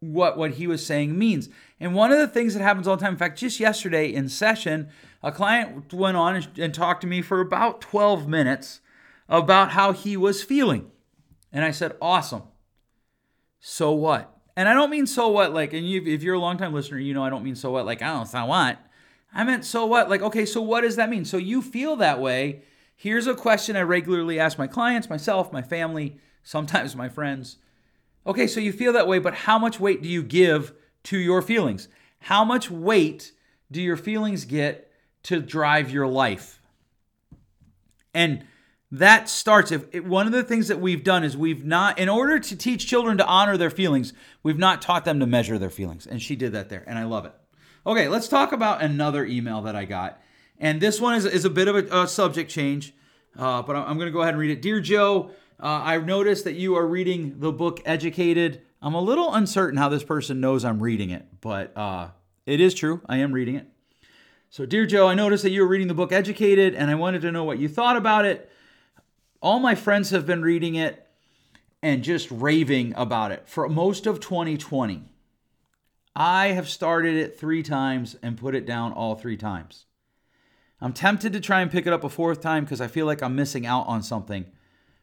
what 0.00 0.36
what 0.36 0.52
he 0.52 0.66
was 0.66 0.84
saying 0.84 1.16
means. 1.16 1.48
And 1.78 1.94
one 1.94 2.10
of 2.10 2.18
the 2.18 2.28
things 2.28 2.54
that 2.54 2.62
happens 2.62 2.88
all 2.88 2.96
the 2.96 3.02
time, 3.02 3.12
in 3.12 3.18
fact, 3.18 3.38
just 3.38 3.60
yesterday 3.60 4.12
in 4.12 4.28
session, 4.28 4.88
a 5.22 5.30
client 5.30 5.92
went 5.92 6.16
on 6.16 6.36
and, 6.36 6.58
and 6.58 6.74
talked 6.74 7.02
to 7.02 7.06
me 7.06 7.22
for 7.22 7.40
about 7.40 7.80
12 7.80 8.26
minutes 8.26 8.80
about 9.30 9.70
how 9.70 9.92
he 9.92 10.16
was 10.16 10.42
feeling. 10.42 10.90
And 11.52 11.64
I 11.64 11.70
said, 11.70 11.96
"Awesome. 12.02 12.42
So 13.60 13.92
what?" 13.92 14.36
And 14.56 14.68
I 14.68 14.74
don't 14.74 14.90
mean 14.90 15.06
so 15.06 15.28
what 15.28 15.54
like 15.54 15.72
and 15.72 15.88
you, 15.88 16.02
if 16.04 16.22
you're 16.22 16.34
a 16.34 16.38
longtime 16.38 16.74
listener, 16.74 16.98
you 16.98 17.14
know 17.14 17.24
I 17.24 17.30
don't 17.30 17.44
mean 17.44 17.56
so 17.56 17.70
what 17.70 17.86
like 17.86 18.02
I 18.02 18.08
don't 18.08 18.26
so 18.26 18.44
what. 18.44 18.78
I 19.32 19.44
meant 19.44 19.64
so 19.64 19.86
what? 19.86 20.10
Like 20.10 20.20
okay, 20.20 20.44
so 20.44 20.60
what 20.60 20.82
does 20.82 20.96
that 20.96 21.08
mean? 21.08 21.24
So 21.24 21.38
you 21.38 21.62
feel 21.62 21.96
that 21.96 22.20
way. 22.20 22.64
Here's 22.94 23.26
a 23.26 23.34
question 23.34 23.76
I 23.76 23.82
regularly 23.82 24.38
ask 24.38 24.58
my 24.58 24.66
clients, 24.66 25.08
myself, 25.08 25.52
my 25.52 25.62
family, 25.62 26.18
sometimes 26.42 26.94
my 26.94 27.08
friends. 27.08 27.56
Okay, 28.26 28.46
so 28.46 28.60
you 28.60 28.72
feel 28.72 28.92
that 28.92 29.08
way, 29.08 29.18
but 29.18 29.32
how 29.32 29.58
much 29.58 29.80
weight 29.80 30.02
do 30.02 30.08
you 30.08 30.22
give 30.22 30.74
to 31.04 31.16
your 31.16 31.40
feelings? 31.40 31.88
How 32.18 32.44
much 32.44 32.70
weight 32.70 33.32
do 33.70 33.80
your 33.80 33.96
feelings 33.96 34.44
get 34.44 34.92
to 35.22 35.40
drive 35.40 35.90
your 35.90 36.06
life? 36.06 36.60
And 38.12 38.44
that 38.92 39.28
starts 39.28 39.70
if 39.70 40.02
one 40.04 40.26
of 40.26 40.32
the 40.32 40.42
things 40.42 40.68
that 40.68 40.80
we've 40.80 41.04
done 41.04 41.22
is 41.22 41.36
we've 41.36 41.64
not 41.64 41.98
in 41.98 42.08
order 42.08 42.38
to 42.38 42.56
teach 42.56 42.86
children 42.86 43.18
to 43.18 43.26
honor 43.26 43.56
their 43.56 43.70
feelings 43.70 44.12
we've 44.42 44.58
not 44.58 44.82
taught 44.82 45.04
them 45.04 45.20
to 45.20 45.26
measure 45.26 45.58
their 45.58 45.70
feelings 45.70 46.06
and 46.06 46.20
she 46.20 46.34
did 46.34 46.52
that 46.52 46.68
there 46.68 46.84
and 46.86 46.98
i 46.98 47.04
love 47.04 47.24
it 47.24 47.34
okay 47.86 48.08
let's 48.08 48.28
talk 48.28 48.52
about 48.52 48.82
another 48.82 49.24
email 49.24 49.62
that 49.62 49.76
i 49.76 49.84
got 49.84 50.20
and 50.58 50.80
this 50.80 51.00
one 51.00 51.14
is, 51.14 51.24
is 51.24 51.44
a 51.44 51.50
bit 51.50 51.68
of 51.68 51.76
a, 51.76 52.02
a 52.02 52.08
subject 52.08 52.50
change 52.50 52.92
uh, 53.38 53.62
but 53.62 53.76
i'm 53.76 53.96
going 53.96 54.08
to 54.08 54.12
go 54.12 54.22
ahead 54.22 54.34
and 54.34 54.40
read 54.40 54.50
it 54.50 54.60
dear 54.60 54.80
joe 54.80 55.30
uh, 55.62 55.82
I've 55.84 56.06
noticed 56.06 56.44
that 56.44 56.54
you 56.54 56.76
are 56.76 56.86
reading 56.86 57.38
the 57.38 57.52
book 57.52 57.80
Educated. 57.84 58.62
I'm 58.80 58.94
a 58.94 59.00
little 59.00 59.34
uncertain 59.34 59.76
how 59.76 59.90
this 59.90 60.02
person 60.02 60.40
knows 60.40 60.64
I'm 60.64 60.82
reading 60.82 61.10
it, 61.10 61.26
but 61.42 61.76
uh, 61.76 62.08
it 62.46 62.60
is 62.60 62.72
true. 62.72 63.02
I 63.06 63.18
am 63.18 63.32
reading 63.32 63.56
it. 63.56 63.68
So, 64.48 64.64
dear 64.64 64.86
Joe, 64.86 65.06
I 65.06 65.14
noticed 65.14 65.42
that 65.42 65.50
you 65.50 65.60
were 65.60 65.68
reading 65.68 65.88
the 65.88 65.94
book 65.94 66.12
Educated, 66.12 66.74
and 66.74 66.90
I 66.90 66.94
wanted 66.94 67.20
to 67.22 67.30
know 67.30 67.44
what 67.44 67.58
you 67.58 67.68
thought 67.68 67.96
about 67.96 68.24
it. 68.24 68.49
All 69.42 69.58
my 69.58 69.74
friends 69.74 70.10
have 70.10 70.26
been 70.26 70.42
reading 70.42 70.74
it 70.74 71.06
and 71.82 72.04
just 72.04 72.30
raving 72.30 72.92
about 72.94 73.32
it 73.32 73.48
for 73.48 73.66
most 73.70 74.06
of 74.06 74.20
2020. 74.20 75.04
I 76.14 76.48
have 76.48 76.68
started 76.68 77.16
it 77.16 77.38
three 77.38 77.62
times 77.62 78.16
and 78.22 78.36
put 78.36 78.54
it 78.54 78.66
down 78.66 78.92
all 78.92 79.14
three 79.14 79.38
times. 79.38 79.86
I'm 80.78 80.92
tempted 80.92 81.32
to 81.32 81.40
try 81.40 81.62
and 81.62 81.70
pick 81.70 81.86
it 81.86 81.92
up 81.92 82.04
a 82.04 82.10
fourth 82.10 82.42
time 82.42 82.64
because 82.64 82.82
I 82.82 82.86
feel 82.86 83.06
like 83.06 83.22
I'm 83.22 83.34
missing 83.34 83.64
out 83.64 83.86
on 83.86 84.02
something. 84.02 84.44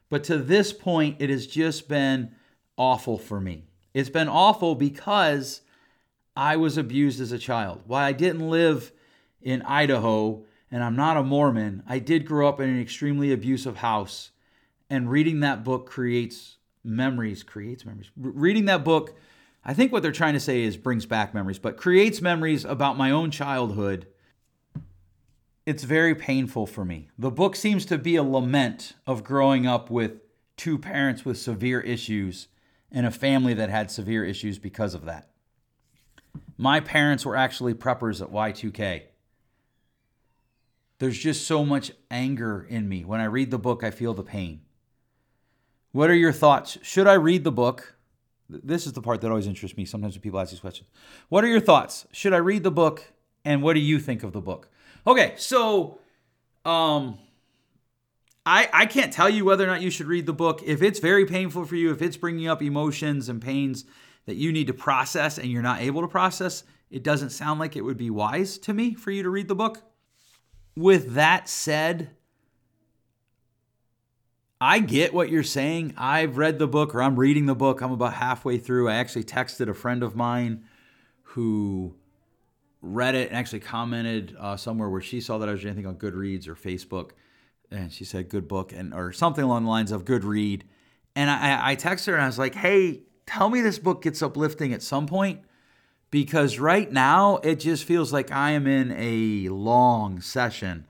But 0.08 0.22
to 0.24 0.38
this 0.38 0.72
point, 0.72 1.16
it 1.18 1.30
has 1.30 1.48
just 1.48 1.88
been 1.88 2.30
awful 2.76 3.18
for 3.18 3.40
me. 3.40 3.64
It's 3.92 4.10
been 4.10 4.28
awful 4.28 4.76
because 4.76 5.62
I 6.36 6.56
was 6.56 6.76
abused 6.76 7.20
as 7.20 7.32
a 7.32 7.38
child. 7.38 7.82
While 7.86 8.04
I 8.04 8.12
didn't 8.12 8.48
live 8.48 8.92
in 9.42 9.62
Idaho 9.62 10.44
and 10.70 10.82
I'm 10.82 10.96
not 10.96 11.16
a 11.16 11.22
Mormon, 11.22 11.82
I 11.86 11.98
did 11.98 12.26
grow 12.26 12.48
up 12.48 12.60
in 12.60 12.68
an 12.68 12.80
extremely 12.80 13.32
abusive 13.32 13.76
house. 13.76 14.30
And 14.90 15.10
reading 15.10 15.40
that 15.40 15.64
book 15.64 15.88
creates 15.88 16.56
memories, 16.84 17.42
creates 17.42 17.84
memories. 17.84 18.10
reading 18.16 18.66
that 18.66 18.84
book, 18.84 19.16
I 19.64 19.74
think 19.74 19.92
what 19.92 20.02
they're 20.02 20.12
trying 20.12 20.34
to 20.34 20.40
say 20.40 20.62
is 20.62 20.76
brings 20.76 21.06
back 21.06 21.34
memories, 21.34 21.58
but 21.58 21.76
creates 21.76 22.22
memories 22.22 22.64
about 22.64 22.96
my 22.96 23.10
own 23.10 23.30
childhood 23.30 24.06
it's 25.68 25.84
very 25.84 26.14
painful 26.14 26.66
for 26.66 26.82
me. 26.82 27.10
The 27.18 27.30
book 27.30 27.54
seems 27.54 27.84
to 27.86 27.98
be 27.98 28.16
a 28.16 28.22
lament 28.22 28.94
of 29.06 29.22
growing 29.22 29.66
up 29.66 29.90
with 29.90 30.22
two 30.56 30.78
parents 30.78 31.26
with 31.26 31.36
severe 31.36 31.78
issues 31.82 32.48
and 32.90 33.04
a 33.04 33.10
family 33.10 33.52
that 33.52 33.68
had 33.68 33.90
severe 33.90 34.24
issues 34.24 34.58
because 34.58 34.94
of 34.94 35.04
that. 35.04 35.28
My 36.56 36.80
parents 36.80 37.26
were 37.26 37.36
actually 37.36 37.74
preppers 37.74 38.22
at 38.22 38.32
Y2K. 38.32 39.07
There's 40.98 41.18
just 41.18 41.46
so 41.46 41.64
much 41.64 41.92
anger 42.10 42.66
in 42.68 42.88
me. 42.88 43.04
When 43.04 43.20
I 43.20 43.24
read 43.24 43.50
the 43.50 43.58
book, 43.58 43.84
I 43.84 43.90
feel 43.90 44.14
the 44.14 44.24
pain. 44.24 44.62
What 45.92 46.10
are 46.10 46.14
your 46.14 46.32
thoughts? 46.32 46.78
Should 46.82 47.06
I 47.06 47.14
read 47.14 47.44
the 47.44 47.52
book? 47.52 47.96
This 48.48 48.86
is 48.86 48.94
the 48.94 49.02
part 49.02 49.20
that 49.20 49.30
always 49.30 49.46
interests 49.46 49.76
me. 49.76 49.84
Sometimes 49.84 50.14
when 50.14 50.22
people 50.22 50.40
ask 50.40 50.50
these 50.50 50.60
questions. 50.60 50.88
What 51.28 51.44
are 51.44 51.48
your 51.48 51.60
thoughts? 51.60 52.06
Should 52.12 52.32
I 52.32 52.38
read 52.38 52.62
the 52.62 52.70
book? 52.70 53.12
And 53.44 53.62
what 53.62 53.74
do 53.74 53.80
you 53.80 53.98
think 53.98 54.22
of 54.22 54.32
the 54.32 54.40
book? 54.40 54.70
Okay, 55.06 55.34
so 55.36 55.98
um 56.64 57.18
I 58.44 58.68
I 58.72 58.86
can't 58.86 59.12
tell 59.12 59.28
you 59.28 59.44
whether 59.44 59.64
or 59.64 59.68
not 59.68 59.82
you 59.82 59.90
should 59.90 60.06
read 60.06 60.26
the 60.26 60.32
book. 60.32 60.62
If 60.64 60.82
it's 60.82 60.98
very 60.98 61.26
painful 61.26 61.64
for 61.64 61.76
you, 61.76 61.92
if 61.92 62.02
it's 62.02 62.16
bringing 62.16 62.48
up 62.48 62.62
emotions 62.62 63.28
and 63.28 63.40
pains 63.40 63.84
that 64.26 64.36
you 64.36 64.52
need 64.52 64.66
to 64.66 64.74
process 64.74 65.38
and 65.38 65.50
you're 65.50 65.62
not 65.62 65.80
able 65.80 66.02
to 66.02 66.08
process, 66.08 66.64
it 66.90 67.02
doesn't 67.02 67.30
sound 67.30 67.60
like 67.60 67.76
it 67.76 67.82
would 67.82 67.98
be 67.98 68.10
wise 68.10 68.58
to 68.58 68.74
me 68.74 68.94
for 68.94 69.10
you 69.10 69.22
to 69.22 69.30
read 69.30 69.48
the 69.48 69.54
book. 69.54 69.82
With 70.78 71.14
that 71.14 71.48
said, 71.48 72.10
I 74.60 74.78
get 74.78 75.12
what 75.12 75.28
you're 75.28 75.42
saying. 75.42 75.94
I've 75.96 76.38
read 76.38 76.60
the 76.60 76.68
book 76.68 76.94
or 76.94 77.02
I'm 77.02 77.18
reading 77.18 77.46
the 77.46 77.56
book. 77.56 77.80
I'm 77.80 77.90
about 77.90 78.14
halfway 78.14 78.58
through. 78.58 78.88
I 78.88 78.94
actually 78.94 79.24
texted 79.24 79.68
a 79.68 79.74
friend 79.74 80.04
of 80.04 80.14
mine 80.14 80.62
who 81.22 81.96
read 82.80 83.16
it 83.16 83.26
and 83.26 83.36
actually 83.36 83.58
commented 83.58 84.36
uh, 84.38 84.56
somewhere 84.56 84.88
where 84.88 85.00
she 85.00 85.20
saw 85.20 85.38
that 85.38 85.48
I 85.48 85.52
was 85.52 85.62
doing 85.62 85.72
anything 85.72 85.88
on 85.88 85.96
Goodreads 85.96 86.46
or 86.46 86.54
Facebook, 86.54 87.10
and 87.72 87.92
she 87.92 88.04
said 88.04 88.28
good 88.28 88.46
book 88.46 88.72
and 88.72 88.94
or 88.94 89.10
something 89.12 89.42
along 89.42 89.64
the 89.64 89.70
lines 89.70 89.90
of 89.90 90.04
good 90.04 90.22
read. 90.22 90.62
And 91.16 91.28
I, 91.28 91.72
I 91.72 91.74
texted 91.74 92.06
her 92.06 92.14
and 92.14 92.22
I 92.22 92.26
was 92.26 92.38
like, 92.38 92.54
hey, 92.54 93.00
tell 93.26 93.50
me 93.50 93.62
this 93.62 93.80
book 93.80 94.02
gets 94.02 94.22
uplifting 94.22 94.72
at 94.72 94.84
some 94.84 95.08
point 95.08 95.40
because 96.10 96.58
right 96.58 96.90
now 96.90 97.36
it 97.38 97.60
just 97.60 97.84
feels 97.84 98.12
like 98.12 98.32
I 98.32 98.52
am 98.52 98.66
in 98.66 98.92
a 98.92 99.48
long 99.48 100.20
session. 100.20 100.86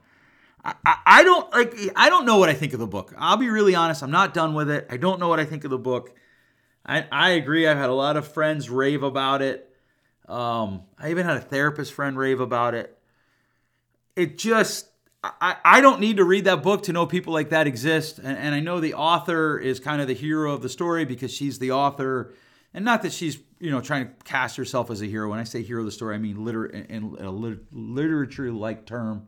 I, 0.63 0.75
I, 1.05 1.23
don't 1.23 1.51
like 1.53 1.73
I 1.95 2.09
don't 2.09 2.25
know 2.25 2.37
what 2.37 2.49
I 2.49 2.53
think 2.53 2.73
of 2.73 2.79
the 2.79 2.87
book. 2.87 3.13
I'll 3.17 3.37
be 3.37 3.49
really 3.49 3.75
honest. 3.75 4.03
I'm 4.03 4.11
not 4.11 4.33
done 4.33 4.53
with 4.53 4.69
it. 4.69 4.87
I 4.89 4.97
don't 4.97 5.19
know 5.19 5.27
what 5.27 5.39
I 5.39 5.45
think 5.45 5.63
of 5.63 5.69
the 5.69 5.77
book. 5.77 6.13
I, 6.85 7.05
I 7.11 7.29
agree. 7.31 7.67
I've 7.67 7.77
had 7.77 7.89
a 7.89 7.93
lot 7.93 8.17
of 8.17 8.27
friends 8.27 8.69
rave 8.69 9.03
about 9.03 9.41
it. 9.41 9.69
Um, 10.27 10.83
I 10.97 11.11
even 11.11 11.25
had 11.25 11.37
a 11.37 11.41
therapist 11.41 11.93
friend 11.93 12.17
rave 12.17 12.39
about 12.39 12.73
it. 12.75 12.97
It 14.15 14.37
just, 14.37 14.87
I, 15.23 15.57
I 15.63 15.81
don't 15.81 15.99
need 15.99 16.17
to 16.17 16.23
read 16.23 16.45
that 16.45 16.61
book 16.61 16.83
to 16.83 16.93
know 16.93 17.05
people 17.05 17.33
like 17.33 17.49
that 17.49 17.67
exist. 17.67 18.19
And, 18.19 18.37
and 18.37 18.53
I 18.53 18.59
know 18.59 18.79
the 18.79 18.93
author 18.93 19.57
is 19.57 19.79
kind 19.79 20.01
of 20.01 20.07
the 20.07 20.13
hero 20.13 20.53
of 20.53 20.61
the 20.61 20.69
story 20.69 21.05
because 21.05 21.33
she's 21.33 21.59
the 21.59 21.71
author. 21.71 22.33
And 22.73 22.85
not 22.85 23.01
that 23.03 23.11
she's, 23.11 23.39
you 23.59 23.71
know, 23.71 23.81
trying 23.81 24.07
to 24.07 24.13
cast 24.23 24.55
herself 24.57 24.89
as 24.89 25.01
a 25.01 25.05
hero. 25.05 25.29
When 25.29 25.39
I 25.39 25.43
say 25.43 25.61
hero 25.61 25.81
of 25.81 25.85
the 25.85 25.91
story, 25.91 26.15
I 26.15 26.17
mean 26.17 26.43
liter- 26.43 26.67
in 26.67 27.17
a 27.19 27.29
literature 27.29 28.51
like 28.51 28.85
term. 28.85 29.27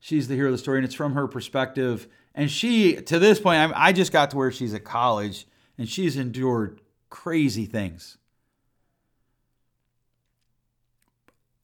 She's 0.00 0.28
the 0.28 0.34
hero 0.34 0.48
of 0.48 0.52
the 0.52 0.58
story, 0.58 0.78
and 0.78 0.84
it's 0.84 0.94
from 0.94 1.14
her 1.14 1.26
perspective. 1.26 2.06
And 2.34 2.50
she, 2.50 2.96
to 2.96 3.18
this 3.18 3.40
point, 3.40 3.72
I, 3.72 3.88
I 3.88 3.92
just 3.92 4.12
got 4.12 4.30
to 4.30 4.36
where 4.36 4.52
she's 4.52 4.74
at 4.74 4.84
college, 4.84 5.46
and 5.76 5.88
she's 5.88 6.16
endured 6.16 6.80
crazy 7.10 7.66
things 7.66 8.18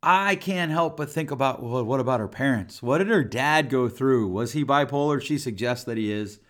I 0.07 0.37
can't 0.37 0.71
help 0.71 0.99
but 0.99 1.11
think 1.11 1.31
about 1.31 1.63
well, 1.63 1.83
what 1.83 1.99
about 1.99 2.21
her 2.21 2.29
parents? 2.29 2.83
What 2.83 2.99
did 2.99 3.09
her 3.09 3.25
dad 3.25 3.71
go 3.71 3.89
through? 3.89 4.29
Was 4.29 4.53
he 4.53 4.63
bipolar? 4.63 5.21
She 5.21 5.39
suggests 5.39 5.85
that 5.87 5.97
he 5.97 6.13
is. 6.13 6.41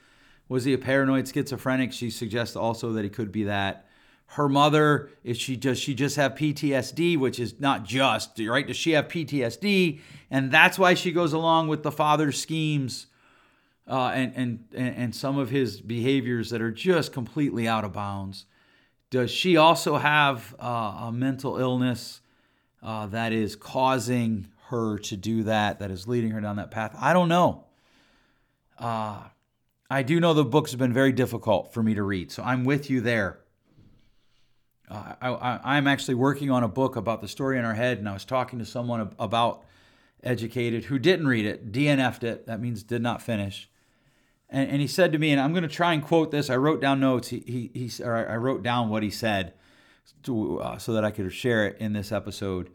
Was 0.48 0.64
he 0.64 0.72
a 0.72 0.78
paranoid 0.78 1.28
schizophrenic? 1.28 1.92
She 1.92 2.10
suggests 2.10 2.56
also 2.56 2.92
that 2.92 3.04
he 3.04 3.08
could 3.08 3.30
be 3.30 3.44
that. 3.44 3.86
Her 4.26 4.48
mother 4.48 5.10
is 5.22 5.38
she 5.38 5.56
does 5.56 5.78
she 5.78 5.94
just 5.94 6.16
have 6.16 6.34
PTSD, 6.34 7.16
which 7.16 7.38
is 7.38 7.60
not 7.60 7.84
just 7.84 8.38
right? 8.40 8.66
Does 8.66 8.76
she 8.76 8.92
have 8.92 9.06
PTSD, 9.06 10.00
and 10.30 10.50
that's 10.50 10.78
why 10.78 10.94
she 10.94 11.12
goes 11.12 11.32
along 11.32 11.68
with 11.68 11.82
the 11.82 11.92
father's 11.92 12.40
schemes, 12.40 13.06
uh, 13.88 14.10
and 14.14 14.32
and 14.34 14.64
and 14.72 15.14
some 15.14 15.38
of 15.38 15.50
his 15.50 15.80
behaviors 15.80 16.50
that 16.50 16.60
are 16.60 16.72
just 16.72 17.12
completely 17.12 17.68
out 17.68 17.84
of 17.84 17.92
bounds. 17.92 18.46
Does 19.10 19.30
she 19.30 19.56
also 19.56 19.98
have 19.98 20.56
uh, 20.58 21.04
a 21.06 21.12
mental 21.12 21.56
illness 21.56 22.20
uh, 22.82 23.06
that 23.06 23.32
is 23.32 23.54
causing 23.54 24.48
her 24.70 24.98
to 24.98 25.16
do 25.16 25.44
that? 25.44 25.78
That 25.78 25.92
is 25.92 26.08
leading 26.08 26.32
her 26.32 26.40
down 26.40 26.56
that 26.56 26.72
path? 26.72 26.96
I 26.98 27.12
don't 27.12 27.28
know. 27.28 27.66
Uh, 28.76 29.22
I 29.88 30.02
do 30.02 30.18
know 30.18 30.34
the 30.34 30.44
books 30.44 30.72
have 30.72 30.80
been 30.80 30.92
very 30.92 31.12
difficult 31.12 31.72
for 31.72 31.84
me 31.84 31.94
to 31.94 32.02
read, 32.02 32.32
so 32.32 32.42
I'm 32.42 32.64
with 32.64 32.90
you 32.90 33.00
there. 33.00 33.43
Uh, 34.88 35.14
I, 35.64 35.78
am 35.78 35.86
actually 35.86 36.14
working 36.14 36.50
on 36.50 36.62
a 36.62 36.68
book 36.68 36.96
about 36.96 37.20
the 37.20 37.28
story 37.28 37.58
in 37.58 37.64
our 37.64 37.74
head, 37.74 37.98
and 37.98 38.08
I 38.08 38.12
was 38.12 38.24
talking 38.24 38.58
to 38.58 38.66
someone 38.66 39.14
about 39.18 39.64
Educated 40.22 40.84
who 40.84 40.98
didn't 40.98 41.26
read 41.26 41.44
it, 41.44 41.70
DNF'd 41.70 42.24
it. 42.24 42.46
That 42.46 42.58
means 42.58 42.82
did 42.82 43.02
not 43.02 43.20
finish. 43.20 43.68
And, 44.48 44.70
and 44.70 44.80
he 44.80 44.86
said 44.86 45.12
to 45.12 45.18
me, 45.18 45.32
and 45.32 45.40
I'm 45.40 45.52
going 45.52 45.64
to 45.64 45.68
try 45.68 45.92
and 45.92 46.02
quote 46.02 46.30
this. 46.30 46.48
I 46.48 46.56
wrote 46.56 46.80
down 46.80 46.98
notes. 46.98 47.28
He, 47.28 47.70
he, 47.74 47.86
he 47.86 48.02
or 48.02 48.26
I 48.26 48.36
wrote 48.36 48.62
down 48.62 48.88
what 48.88 49.02
he 49.02 49.10
said 49.10 49.52
to, 50.22 50.60
uh, 50.60 50.78
so 50.78 50.94
that 50.94 51.04
I 51.04 51.10
could 51.10 51.30
share 51.30 51.66
it 51.66 51.76
in 51.78 51.92
this 51.92 52.10
episode 52.10 52.70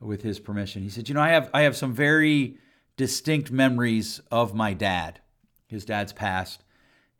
with 0.00 0.22
his 0.22 0.38
permission. 0.38 0.82
He 0.82 0.88
said, 0.88 1.08
"You 1.08 1.16
know, 1.16 1.20
I 1.20 1.30
have 1.30 1.50
I 1.52 1.62
have 1.62 1.76
some 1.76 1.92
very 1.92 2.58
distinct 2.96 3.50
memories 3.50 4.20
of 4.30 4.54
my 4.54 4.72
dad. 4.72 5.20
His 5.66 5.84
dad's 5.84 6.12
passed." 6.12 6.62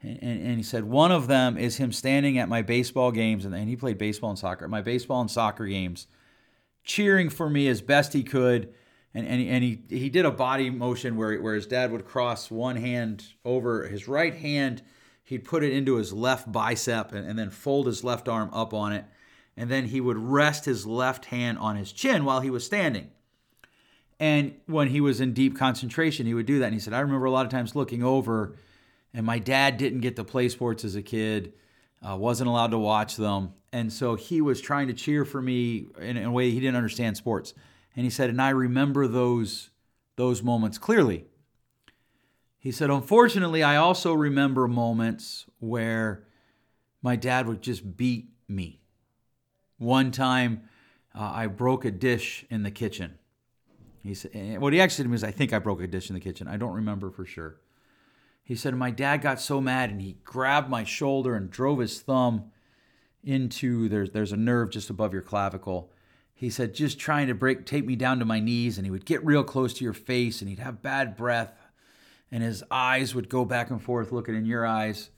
And, 0.03 0.23
and, 0.23 0.57
he 0.57 0.65
said, 0.65 0.85
one 0.85 1.13
of 1.13 1.29
them 1.29 1.57
is 1.57 1.77
him 1.77 1.93
standing 1.93 2.37
at 2.37 2.49
my 2.49 2.63
baseball 2.63 3.13
games, 3.13 3.45
and, 3.45 3.55
and 3.55 3.69
he 3.69 3.77
played 3.77 3.99
baseball 3.99 4.31
and 4.31 4.39
soccer, 4.39 4.67
my 4.67 4.83
baseball 4.83 5.21
and 5.21 5.31
soccer 5.31 5.67
games, 5.67 6.09
cheering 6.83 7.29
for 7.29 7.49
me 7.49 7.69
as 7.69 7.81
best 7.81 8.13
he 8.13 8.25
could. 8.25 8.75
And, 9.15 9.27
and, 9.27 9.41
he, 9.41 9.49
and 9.49 9.63
he, 9.63 9.83
he 9.89 10.11
did 10.11 10.25
a 10.25 10.31
body 10.31 10.71
motion 10.71 11.17
where, 11.17 11.41
where 11.41 11.55
his 11.55 11.67
dad 11.67 11.93
would 11.93 12.05
cross 12.05 12.51
one 12.51 12.77
hand 12.77 13.25
over 13.45 13.87
his 13.87 14.09
right 14.09 14.35
hand. 14.35 14.83
He'd 15.23 15.45
put 15.45 15.63
it 15.63 15.73
into 15.73 15.97
his 15.97 16.13
left 16.13 16.51
bicep 16.51 17.13
and, 17.13 17.29
and 17.29 17.39
then 17.39 17.51
fold 17.51 17.87
his 17.87 18.03
left 18.03 18.29
arm 18.29 18.51
up 18.53 18.75
on 18.75 18.93
it. 18.93 19.05
And 19.57 19.71
then 19.71 19.85
he 19.85 20.01
would 20.01 20.17
rest 20.17 20.65
his 20.65 20.87
left 20.87 21.27
hand 21.27 21.59
on 21.59 21.77
his 21.77 21.93
chin 21.93 22.25
while 22.25 22.41
he 22.41 22.51
was 22.51 22.65
standing. 22.65 23.11
And 24.19 24.55
when 24.67 24.89
he 24.89 25.01
was 25.01 25.21
in 25.21 25.33
deep 25.33 25.57
concentration, 25.57 26.27
he 26.27 26.35
would 26.35 26.47
do 26.47 26.59
that. 26.59 26.67
And 26.67 26.75
he 26.75 26.81
said, 26.81 26.95
I 26.95 27.01
remember 27.01 27.27
a 27.27 27.31
lot 27.31 27.45
of 27.45 27.53
times 27.53 27.77
looking 27.77 28.03
over 28.03 28.57
and 29.15 29.27
my 29.27 29.39
dad 29.39 29.77
didn't 29.77 30.01
get 30.01 30.17
to 30.17 30.25
play 30.25 30.49
sports 30.49 30.85
as 30.85 30.95
a 30.95 31.03
kid, 31.03 31.53
uh, 32.07 32.17
wasn't 32.17 32.49
allowed 32.49 32.71
to 32.71 32.79
watch 32.79 33.17
them. 33.17 33.55
And 33.73 33.93
so 33.93 34.15
he 34.15 34.41
was 34.41 34.61
trying 34.61 34.89
to 34.89 34.95
cheer 34.95 35.25
for 35.25 35.41
me 35.41 35.87
in, 35.99 36.17
in 36.17 36.25
a 36.25 36.31
way 36.31 36.51
he 36.51 36.61
didn't 36.61 36.77
understand 36.77 37.17
sports. 37.17 37.55
And 37.97 38.05
he 38.05 38.11
said, 38.11 38.31
and 38.31 38.41
I 38.41 38.51
remember 38.51 39.07
those, 39.07 39.71
those 40.17 40.43
moments 40.43 40.79
clearly. 40.79 41.27
He 42.59 42.71
said, 42.71 42.91
unfortunately, 42.91 43.63
I 43.63 43.77
also 43.77 44.15
remember 44.15 44.69
moments 44.69 45.47
where 45.59 46.25
my 47.03 47.17
dad 47.17 47.47
would 47.47 47.63
just 47.63 47.97
beat 47.97 48.31
me. 48.49 48.81
One 49.79 50.11
time, 50.13 50.63
uh, 51.15 51.33
I 51.35 51.49
broke 51.49 51.85
a 51.85 51.91
dish 51.91 52.45
in 52.51 52.63
the 52.63 52.71
kitchen. 52.71 53.19
He 54.03 54.15
said, 54.15 54.61
what 54.61 54.73
he 54.73 54.81
actually 54.81 55.05
said 55.05 55.15
is, 55.15 55.25
I 55.25 55.33
think 55.33 55.53
I 55.53 55.59
broke 55.59 55.83
a 55.83 55.87
dish 55.87 56.09
in 56.09 56.15
the 56.15 56.21
kitchen. 56.21 56.47
I 56.49 56.57
don't 56.57 56.73
remember 56.73 57.11
for 57.11 57.25
sure. 57.25 57.57
He 58.43 58.57
said, 58.57 58.75
My 58.75 58.91
dad 58.91 59.19
got 59.19 59.41
so 59.41 59.61
mad 59.61 59.91
and 59.91 60.01
he 60.01 60.17
grabbed 60.25 60.69
my 60.69 60.85
shoulder 60.85 61.35
and 61.35 61.51
drove 61.51 61.79
his 61.79 62.01
thumb 62.01 62.51
into 63.23 63.89
there's 63.89 64.11
there's 64.11 64.33
a 64.33 64.37
nerve 64.37 64.71
just 64.71 64.91
above 64.91 65.13
your 65.13 65.23
clavicle. 65.23 65.93
He 66.35 66.51
said, 66.51 66.75
just 66.75 66.99
trying 66.99 67.29
to 67.29 67.35
break 67.35 67.67
take 67.67 67.87
me 67.87 67.95
down 67.95 68.19
to 68.19 68.25
my 68.25 68.41
knees, 68.41 68.77
and 68.77 68.85
he 68.85 68.91
would 68.91 69.05
get 69.05 69.25
real 69.25 69.45
close 69.45 69.73
to 69.75 69.85
your 69.85 69.93
face 69.93 70.41
and 70.41 70.51
he'd 70.51 70.59
have 70.59 70.83
bad 70.83 71.17
breath, 71.17 71.53
and 72.33 72.43
his 72.43 72.65
eyes 72.69 73.15
would 73.15 73.29
go 73.29 73.45
back 73.45 73.71
and 73.71 73.81
forth 73.81 74.11
looking 74.11 74.35
in 74.35 74.45
your 74.45 74.67
eyes. 74.67 75.11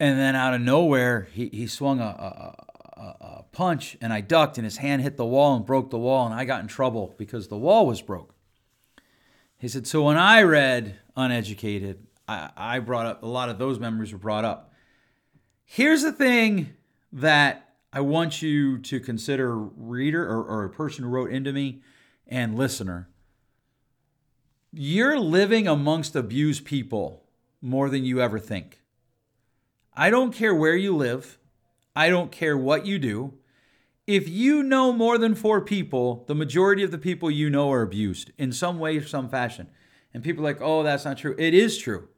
And 0.00 0.18
then 0.18 0.34
out 0.34 0.54
of 0.54 0.60
nowhere, 0.62 1.28
he, 1.32 1.48
he 1.48 1.66
swung 1.66 2.00
a, 2.00 2.04
a, 2.04 3.00
a, 3.00 3.02
a 3.20 3.44
punch 3.52 3.98
and 4.00 4.12
I 4.12 4.22
ducked, 4.22 4.56
and 4.56 4.64
his 4.64 4.78
hand 4.78 5.02
hit 5.02 5.18
the 5.18 5.26
wall 5.26 5.56
and 5.56 5.66
broke 5.66 5.90
the 5.90 5.98
wall, 5.98 6.24
and 6.24 6.34
I 6.34 6.46
got 6.46 6.62
in 6.62 6.68
trouble 6.68 7.14
because 7.18 7.48
the 7.48 7.58
wall 7.58 7.86
was 7.86 8.00
broke. 8.00 8.34
He 9.58 9.68
said, 9.68 9.86
So 9.86 10.04
when 10.04 10.16
I 10.16 10.42
read 10.42 10.98
Uneducated, 11.16 12.06
I, 12.28 12.80
brought 12.80 13.06
up 13.06 13.22
a 13.22 13.26
lot 13.26 13.48
of 13.48 13.58
those 13.58 13.78
memories 13.78 14.12
were 14.12 14.18
brought 14.18 14.44
up. 14.44 14.72
Here's 15.64 16.02
the 16.02 16.12
thing 16.12 16.74
that 17.12 17.74
I 17.92 18.00
want 18.00 18.42
you 18.42 18.78
to 18.78 19.00
consider, 19.00 19.56
reader 19.56 20.22
or, 20.22 20.44
or 20.44 20.64
a 20.64 20.70
person 20.70 21.04
who 21.04 21.10
wrote 21.10 21.30
into 21.30 21.52
me 21.52 21.80
and 22.26 22.56
listener. 22.56 23.08
You're 24.72 25.18
living 25.18 25.66
amongst 25.66 26.14
abused 26.14 26.64
people 26.66 27.24
more 27.62 27.88
than 27.88 28.04
you 28.04 28.20
ever 28.20 28.38
think. 28.38 28.82
I 29.94 30.10
don't 30.10 30.32
care 30.32 30.54
where 30.54 30.76
you 30.76 30.94
live. 30.94 31.38
I 31.96 32.10
don't 32.10 32.30
care 32.30 32.56
what 32.56 32.84
you 32.84 32.98
do 32.98 33.38
if 34.08 34.26
you 34.26 34.62
know 34.62 34.90
more 34.90 35.18
than 35.18 35.34
four 35.34 35.60
people, 35.60 36.24
the 36.28 36.34
majority 36.34 36.82
of 36.82 36.90
the 36.90 36.96
people 36.96 37.30
you 37.30 37.50
know 37.50 37.70
are 37.70 37.82
abused 37.82 38.32
in 38.38 38.52
some 38.52 38.78
way 38.78 38.96
or 38.96 39.06
some 39.06 39.28
fashion. 39.28 39.68
And 40.14 40.24
people 40.24 40.42
are 40.42 40.50
like, 40.50 40.62
oh, 40.62 40.82
that's 40.82 41.04
not 41.04 41.18
true. 41.18 41.36
It 41.38 41.52
is 41.52 41.76
true. 41.76 42.08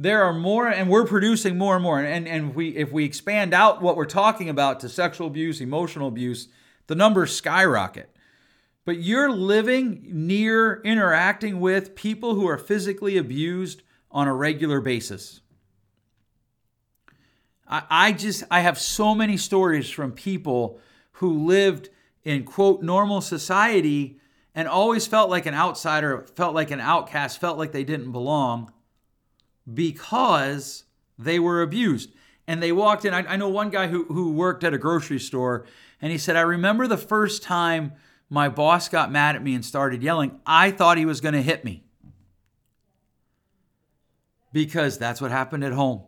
There 0.00 0.22
are 0.22 0.32
more, 0.32 0.66
and 0.66 0.88
we're 0.88 1.04
producing 1.04 1.58
more 1.58 1.74
and 1.74 1.82
more. 1.82 2.00
And, 2.00 2.26
and 2.26 2.54
we, 2.54 2.70
if 2.70 2.90
we 2.90 3.04
expand 3.04 3.52
out 3.52 3.82
what 3.82 3.96
we're 3.96 4.06
talking 4.06 4.48
about 4.48 4.80
to 4.80 4.88
sexual 4.88 5.26
abuse, 5.26 5.60
emotional 5.60 6.08
abuse, 6.08 6.48
the 6.86 6.94
numbers 6.94 7.36
skyrocket. 7.36 8.08
But 8.86 9.02
you're 9.02 9.30
living 9.30 10.06
near, 10.10 10.80
interacting 10.86 11.60
with 11.60 11.94
people 11.94 12.34
who 12.34 12.48
are 12.48 12.56
physically 12.56 13.18
abused 13.18 13.82
on 14.10 14.26
a 14.26 14.32
regular 14.32 14.80
basis. 14.80 15.42
I, 17.68 17.82
I 17.90 18.12
just, 18.12 18.44
I 18.50 18.60
have 18.60 18.78
so 18.78 19.14
many 19.14 19.36
stories 19.36 19.90
from 19.90 20.12
people 20.12 20.80
who 21.12 21.44
lived 21.44 21.90
in 22.24 22.44
quote 22.44 22.82
normal 22.82 23.20
society 23.20 24.18
and 24.54 24.66
always 24.66 25.06
felt 25.06 25.28
like 25.28 25.44
an 25.44 25.52
outsider, 25.52 26.26
felt 26.36 26.54
like 26.54 26.70
an 26.70 26.80
outcast, 26.80 27.38
felt 27.38 27.58
like 27.58 27.72
they 27.72 27.84
didn't 27.84 28.12
belong 28.12 28.72
because 29.72 30.84
they 31.18 31.38
were 31.38 31.62
abused. 31.62 32.10
And 32.46 32.62
they 32.62 32.72
walked 32.72 33.04
in. 33.04 33.14
I, 33.14 33.24
I, 33.34 33.36
know 33.36 33.48
one 33.48 33.70
guy 33.70 33.86
who, 33.88 34.04
who 34.04 34.32
worked 34.32 34.64
at 34.64 34.74
a 34.74 34.78
grocery 34.78 35.20
store, 35.20 35.66
and 36.00 36.10
he 36.10 36.18
said, 36.18 36.36
I 36.36 36.40
remember 36.40 36.86
the 36.86 36.96
first 36.96 37.42
time 37.42 37.92
my 38.28 38.48
boss 38.48 38.88
got 38.88 39.12
mad 39.12 39.36
at 39.36 39.42
me 39.42 39.54
and 39.54 39.64
started 39.64 40.02
yelling, 40.02 40.40
I 40.44 40.70
thought 40.70 40.98
he 40.98 41.04
was 41.04 41.20
going 41.20 41.34
to 41.34 41.42
hit 41.42 41.64
me. 41.64 41.84
Because 44.52 44.98
that's 44.98 45.20
what 45.20 45.30
happened 45.30 45.62
at 45.62 45.72
home 45.72 46.02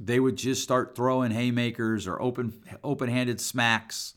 they 0.00 0.18
would 0.18 0.36
just 0.36 0.62
start 0.62 0.96
throwing 0.96 1.30
haymakers 1.30 2.06
or 2.06 2.20
open 2.20 2.54
open-handed 2.82 3.38
smacks 3.38 4.14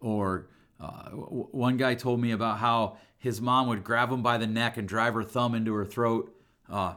or 0.00 0.48
uh, 0.80 1.10
one 1.10 1.76
guy 1.76 1.94
told 1.94 2.18
me 2.18 2.30
about 2.32 2.58
how 2.58 2.96
his 3.18 3.40
mom 3.40 3.68
would 3.68 3.84
grab 3.84 4.10
him 4.10 4.22
by 4.22 4.38
the 4.38 4.46
neck 4.46 4.78
and 4.78 4.88
drive 4.88 5.12
her 5.12 5.22
thumb 5.22 5.54
into 5.54 5.74
her 5.74 5.84
throat 5.84 6.34
uh, 6.70 6.94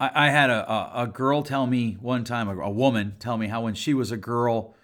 I, 0.00 0.26
I, 0.26 0.30
had 0.30 0.50
a, 0.50 0.70
a, 0.70 1.02
a, 1.02 1.06
girl 1.06 1.42
tell 1.42 1.66
me 1.66 1.96
one 2.00 2.24
time 2.24 2.48
a, 2.48 2.58
a, 2.58 2.70
woman 2.70 3.16
tell 3.18 3.36
me 3.36 3.46
how 3.46 3.62
when 3.62 3.74
she 3.74 3.94
was 3.94 4.10
a 4.10 4.16
girl 4.16 4.74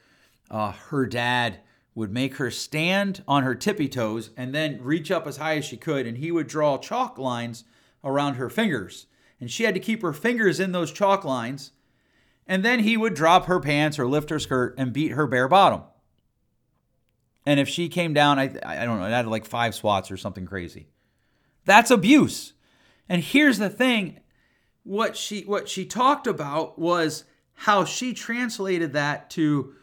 uh, 0.51 0.73
her 0.73 1.07
dad 1.07 1.61
would 1.94 2.12
make 2.12 2.37
her 2.37 2.51
stand 2.51 3.23
on 3.27 3.42
her 3.42 3.55
tippy 3.55 3.88
toes 3.88 4.31
and 4.37 4.55
then 4.55 4.81
reach 4.83 5.11
up 5.11 5.27
as 5.27 5.38
high 5.38 5.57
as 5.57 5.64
she 5.64 5.77
could 5.77 6.07
and 6.07 6.18
he 6.18 6.31
would 6.31 6.46
draw 6.46 6.79
chalk 6.79 7.18
lines 7.18 7.64
around 8.05 8.35
her 8.35 8.49
fingers 8.49 9.07
and 9.40 9.51
she 9.51 9.64
had 9.64 9.75
to 9.75 9.81
keep 9.81 10.03
her 10.03 10.12
fingers 10.12 10.61
in 10.61 10.73
those 10.73 10.92
chalk 10.92 11.25
lines. 11.25 11.73
And 12.46 12.64
then 12.64 12.81
he 12.81 12.96
would 12.96 13.14
drop 13.14 13.46
her 13.46 13.59
pants 13.59 13.99
or 13.99 14.07
lift 14.07 14.31
her 14.31 14.38
skirt 14.38 14.75
and 14.77 14.92
beat 14.92 15.12
her 15.12 15.27
bare 15.27 15.49
bottom. 15.49 15.83
And 17.46 17.59
if 17.59 17.68
she 17.68 17.88
came 17.88 18.12
down, 18.12 18.38
I, 18.38 18.55
I 18.64 18.85
don't 18.85 19.01
know, 19.01 19.07
it 19.07 19.11
had 19.11 19.27
like 19.27 19.46
five 19.46 19.75
swats 19.75 20.11
or 20.11 20.16
something 20.16 20.46
crazy. 20.46 20.88
That's 21.64 21.90
abuse. 21.90 22.53
And 23.09 23.23
here's 23.23 23.59
the 23.59 23.70
thing 23.70 24.20
what 24.84 25.16
she 25.16 25.42
what 25.42 25.68
she 25.68 25.84
talked 25.84 26.26
about 26.26 26.78
was 26.78 27.24
how 27.54 27.84
she 27.84 28.14
translated 28.14 28.92
that 28.94 29.30
to 29.30 29.74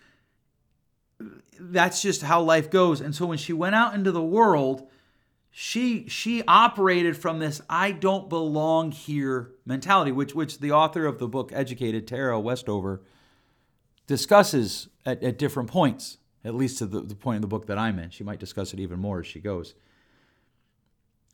that's 1.60 2.02
just 2.02 2.22
how 2.22 2.42
life 2.42 2.70
goes. 2.70 3.02
And 3.02 3.16
so 3.16 3.26
when 3.26 3.38
she 3.38 3.54
went 3.54 3.76
out 3.76 3.94
into 3.94 4.12
the 4.12 4.24
world, 4.24 4.88
she 5.50 6.08
she 6.08 6.44
operated 6.48 7.18
from 7.18 7.40
this 7.40 7.62
I 7.70 7.92
don't 7.92 8.30
belong 8.30 8.92
here 8.92 9.52
mentality, 9.66 10.12
which 10.12 10.36
which 10.36 10.60
the 10.60 10.72
author 10.72 11.06
of 11.06 11.20
the 11.20 11.28
book 11.28 11.52
Educated, 11.54 12.08
Tara 12.08 12.40
Westover, 12.40 13.02
discusses 14.08 14.90
at, 15.06 15.24
at 15.24 15.38
different 15.38 15.70
points, 15.70 16.18
at 16.44 16.56
least 16.56 16.80
to 16.80 16.86
the, 16.86 17.02
the 17.02 17.16
point 17.16 17.38
in 17.38 17.42
the 17.42 17.48
book 17.48 17.68
that 17.68 17.78
I'm 17.78 18.00
in. 18.00 18.10
She 18.10 18.24
might 18.24 18.40
discuss 18.40 18.74
it 18.74 18.80
even 18.80 19.00
more 19.00 19.20
as 19.20 19.28
she 19.28 19.40
goes. 19.40 19.74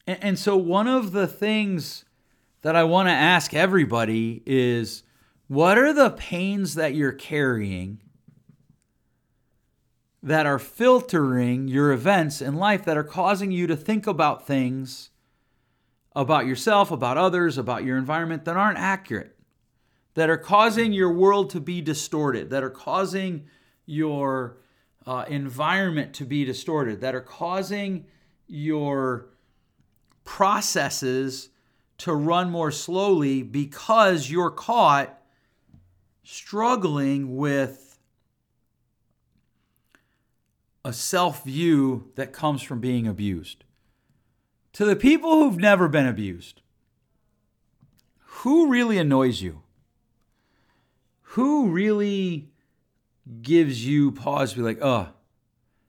And, 0.08 0.23
and 0.23 0.39
so 0.39 0.58
one 0.58 0.88
of 0.88 1.12
the 1.12 1.28
things 1.28 2.06
that 2.63 2.76
I 2.76 2.84
want 2.84 3.08
to 3.08 3.13
ask 3.13 3.54
everybody 3.54 4.41
is 4.45 5.04
What 5.47 5.78
are 5.78 5.93
the 5.93 6.10
pains 6.10 6.76
that 6.76 6.95
you're 6.95 7.12
carrying 7.12 7.99
that 10.23 10.45
are 10.45 10.60
filtering 10.60 11.67
your 11.67 11.91
events 11.91 12.41
in 12.41 12.56
life 12.56 12.86
that 12.86 12.97
are 12.97 13.04
causing 13.04 13.52
you 13.52 13.67
to 13.67 13.76
think 13.76 14.08
about 14.08 14.47
things 14.47 15.10
about 16.15 16.45
yourself, 16.45 16.91
about 16.91 17.17
others, 17.17 17.58
about 17.58 17.84
your 17.84 17.97
environment 17.97 18.45
that 18.45 18.56
aren't 18.56 18.78
accurate, 18.78 19.36
that 20.13 20.30
are 20.30 20.38
causing 20.38 20.93
your 20.93 21.12
world 21.12 21.49
to 21.49 21.60
be 21.60 21.82
distorted, 21.82 22.52
that 22.52 22.63
are 22.63 22.69
causing 22.69 23.47
your 23.86 24.58
uh, 25.06 25.26
environment 25.28 26.13
to 26.13 26.23
be 26.23 26.45
distorted, 26.45 27.02
that 27.02 27.15
are 27.15 27.21
causing 27.21 28.06
your 28.47 29.30
processes 30.23 31.49
to 32.00 32.14
run 32.14 32.50
more 32.50 32.72
slowly 32.72 33.44
because 33.44 34.30
you're 34.30 34.52
caught 34.52 35.22
struggling 36.24 37.36
with 37.36 38.00
a 40.86 40.94
self 40.94 41.44
view 41.44 42.12
that 42.16 42.34
comes 42.34 42.62
from 42.62 42.80
being 42.80 43.08
abused. 43.08 43.64
To 44.74 44.86
the 44.86 44.96
people 44.96 45.32
who've 45.32 45.58
never 45.58 45.88
been 45.88 46.08
abused, 46.08 46.62
who 48.20 48.68
really 48.68 48.98
annoys 48.98 49.42
you? 49.42 49.62
Who 51.22 51.70
really 51.70 52.52
gives 53.42 53.86
you 53.86 54.12
pause 54.12 54.52
to 54.52 54.58
be 54.58 54.64
like, 54.64 54.80
oh, 54.82 55.10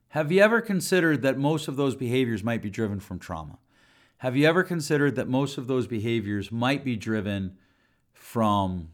have 0.09 0.31
you 0.31 0.41
ever 0.41 0.61
considered 0.61 1.23
that 1.23 1.37
most 1.37 1.67
of 1.67 1.75
those 1.75 1.95
behaviors 1.95 2.43
might 2.43 2.61
be 2.61 2.69
driven 2.69 2.99
from 2.99 3.19
trauma? 3.19 3.57
Have 4.19 4.35
you 4.35 4.47
ever 4.47 4.63
considered 4.63 5.15
that 5.15 5.27
most 5.27 5.57
of 5.57 5.67
those 5.67 5.87
behaviors 5.87 6.51
might 6.51 6.83
be 6.83 6.95
driven 6.95 7.57
from 8.13 8.89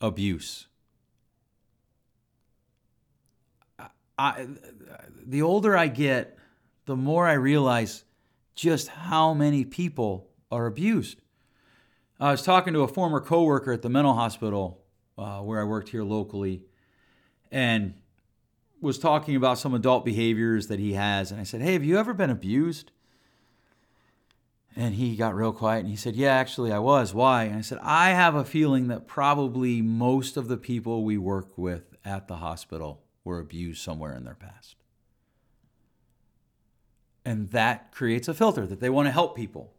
abuse? 0.00 0.66
I, 4.18 4.46
the 5.24 5.42
older 5.42 5.76
I 5.76 5.88
get, 5.88 6.38
the 6.86 6.96
more 6.96 7.26
I 7.26 7.34
realize 7.34 8.04
just 8.54 8.88
how 8.88 9.34
many 9.34 9.64
people 9.64 10.28
are 10.50 10.66
abused. 10.66 11.20
I 12.20 12.30
was 12.30 12.42
talking 12.42 12.72
to 12.74 12.80
a 12.80 12.88
former 12.88 13.20
coworker 13.20 13.72
at 13.72 13.82
the 13.82 13.88
mental 13.88 14.14
hospital 14.14 14.80
uh, 15.18 15.40
where 15.40 15.60
I 15.60 15.64
worked 15.64 15.88
here 15.88 16.04
locally, 16.04 16.62
and 17.50 17.94
was 18.80 18.98
talking 18.98 19.36
about 19.36 19.58
some 19.58 19.74
adult 19.74 20.04
behaviors 20.04 20.66
that 20.68 20.78
he 20.78 20.94
has. 20.94 21.30
And 21.30 21.40
I 21.40 21.44
said, 21.44 21.62
Hey, 21.62 21.72
have 21.74 21.84
you 21.84 21.98
ever 21.98 22.14
been 22.14 22.30
abused? 22.30 22.90
And 24.74 24.94
he 24.94 25.16
got 25.16 25.34
real 25.34 25.52
quiet 25.52 25.80
and 25.80 25.88
he 25.88 25.96
said, 25.96 26.16
Yeah, 26.16 26.34
actually, 26.34 26.72
I 26.72 26.78
was. 26.78 27.12
Why? 27.12 27.44
And 27.44 27.56
I 27.56 27.60
said, 27.60 27.78
I 27.82 28.10
have 28.10 28.34
a 28.34 28.44
feeling 28.44 28.88
that 28.88 29.06
probably 29.06 29.82
most 29.82 30.36
of 30.36 30.48
the 30.48 30.56
people 30.56 31.04
we 31.04 31.18
work 31.18 31.58
with 31.58 31.94
at 32.04 32.28
the 32.28 32.36
hospital 32.36 33.02
were 33.24 33.38
abused 33.38 33.82
somewhere 33.82 34.14
in 34.14 34.24
their 34.24 34.34
past. 34.34 34.76
And 37.24 37.50
that 37.50 37.92
creates 37.92 38.28
a 38.28 38.34
filter 38.34 38.66
that 38.66 38.80
they 38.80 38.90
want 38.90 39.06
to 39.06 39.12
help 39.12 39.36
people. 39.36 39.72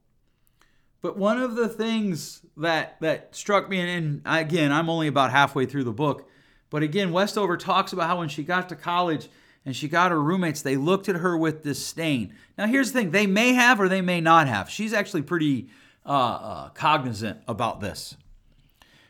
But 1.02 1.18
one 1.18 1.38
of 1.38 1.56
the 1.56 1.68
things 1.68 2.42
that 2.56 2.98
that 3.02 3.36
struck 3.36 3.70
me, 3.70 3.80
and 3.80 4.22
again, 4.26 4.72
I'm 4.72 4.90
only 4.90 5.08
about 5.08 5.32
halfway 5.32 5.66
through 5.66 5.84
the 5.84 5.92
book, 5.92 6.30
but 6.70 6.82
again, 6.82 7.12
Westover 7.12 7.58
talks 7.58 7.92
about 7.92 8.08
how 8.08 8.20
when 8.20 8.30
she 8.30 8.44
got 8.44 8.70
to 8.70 8.76
college 8.76 9.28
and 9.66 9.76
she 9.76 9.88
got 9.88 10.12
her 10.12 10.22
roommates, 10.22 10.62
they 10.62 10.76
looked 10.76 11.08
at 11.08 11.18
her 11.18 11.38
with 11.38 11.64
disdain. 11.64 12.34
Now, 12.58 12.68
here's 12.68 12.92
the 12.92 13.00
thing 13.00 13.12
they 13.12 13.28
may 13.28 13.54
have 13.54 13.80
or 13.80 13.88
they 13.88 14.02
may 14.02 14.22
not 14.22 14.48
have. 14.48 14.70
She's 14.70 14.94
actually 14.94 15.22
pretty 15.22 15.70
uh, 16.06 16.10
uh, 16.10 16.70
cognizant 16.70 17.40
about 17.48 17.80
this. 17.80 18.18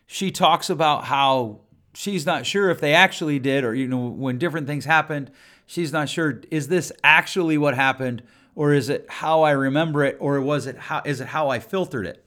She 0.05 0.31
talks 0.31 0.69
about 0.69 1.05
how 1.05 1.61
she's 1.93 2.25
not 2.25 2.45
sure 2.45 2.69
if 2.69 2.79
they 2.79 2.93
actually 2.93 3.39
did, 3.39 3.63
or, 3.63 3.73
you 3.73 3.87
know, 3.87 4.07
when 4.07 4.37
different 4.37 4.67
things 4.67 4.85
happened, 4.85 5.31
she's 5.65 5.91
not 5.91 6.09
sure 6.09 6.41
is 6.51 6.67
this 6.67 6.91
actually 7.03 7.57
what 7.57 7.73
happened 7.73 8.21
or 8.55 8.73
is 8.73 8.89
it 8.89 9.05
how 9.09 9.41
I 9.41 9.51
remember 9.51 10.03
it 10.03 10.17
or 10.19 10.39
was 10.41 10.67
it 10.67 10.77
how 10.77 11.01
is 11.05 11.21
it 11.21 11.27
how 11.27 11.49
I 11.49 11.59
filtered 11.59 12.05
it? 12.05 12.23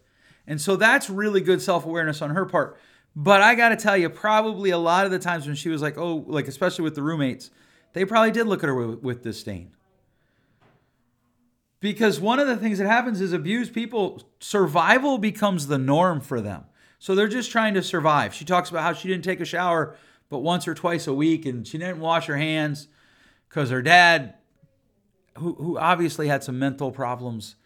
And 0.46 0.60
so 0.60 0.76
that's 0.76 1.10
really 1.10 1.40
good 1.40 1.60
self-awareness 1.60 2.22
on 2.22 2.30
her 2.30 2.46
part. 2.46 2.78
But 3.14 3.42
I 3.42 3.54
got 3.54 3.70
to 3.70 3.76
tell 3.76 3.96
you 3.96 4.10
probably 4.10 4.70
a 4.70 4.78
lot 4.78 5.06
of 5.06 5.12
the 5.12 5.18
times 5.18 5.46
when 5.46 5.56
she 5.56 5.68
was 5.68 5.80
like, 5.80 5.96
"Oh, 5.96 6.24
like 6.26 6.48
especially 6.48 6.84
with 6.84 6.94
the 6.94 7.02
roommates, 7.02 7.50
they 7.96 8.04
probably 8.04 8.30
did 8.30 8.46
look 8.46 8.62
at 8.62 8.68
her 8.68 8.74
with, 8.74 9.02
with 9.02 9.22
disdain." 9.22 9.72
Because 11.80 12.20
one 12.20 12.38
of 12.38 12.46
the 12.46 12.56
things 12.56 12.78
that 12.78 12.86
happens 12.86 13.20
is 13.20 13.32
abused 13.32 13.74
people 13.74 14.22
survival 14.40 15.18
becomes 15.18 15.66
the 15.66 15.78
norm 15.78 16.20
for 16.20 16.40
them. 16.40 16.64
So 16.98 17.14
they're 17.14 17.28
just 17.28 17.50
trying 17.50 17.74
to 17.74 17.82
survive. 17.82 18.34
She 18.34 18.44
talks 18.44 18.70
about 18.70 18.82
how 18.82 18.92
she 18.92 19.08
didn't 19.08 19.24
take 19.24 19.40
a 19.40 19.44
shower 19.44 19.96
but 20.28 20.38
once 20.38 20.66
or 20.66 20.74
twice 20.74 21.06
a 21.06 21.14
week 21.14 21.46
and 21.46 21.66
she 21.66 21.78
didn't 21.78 22.00
wash 22.00 22.26
her 22.26 22.36
hands 22.36 22.88
because 23.48 23.70
her 23.70 23.82
dad, 23.82 24.34
who, 25.38 25.54
who 25.54 25.78
obviously 25.78 26.28
had 26.28 26.42
some 26.42 26.58
mental 26.58 26.90
problems, 26.90 27.56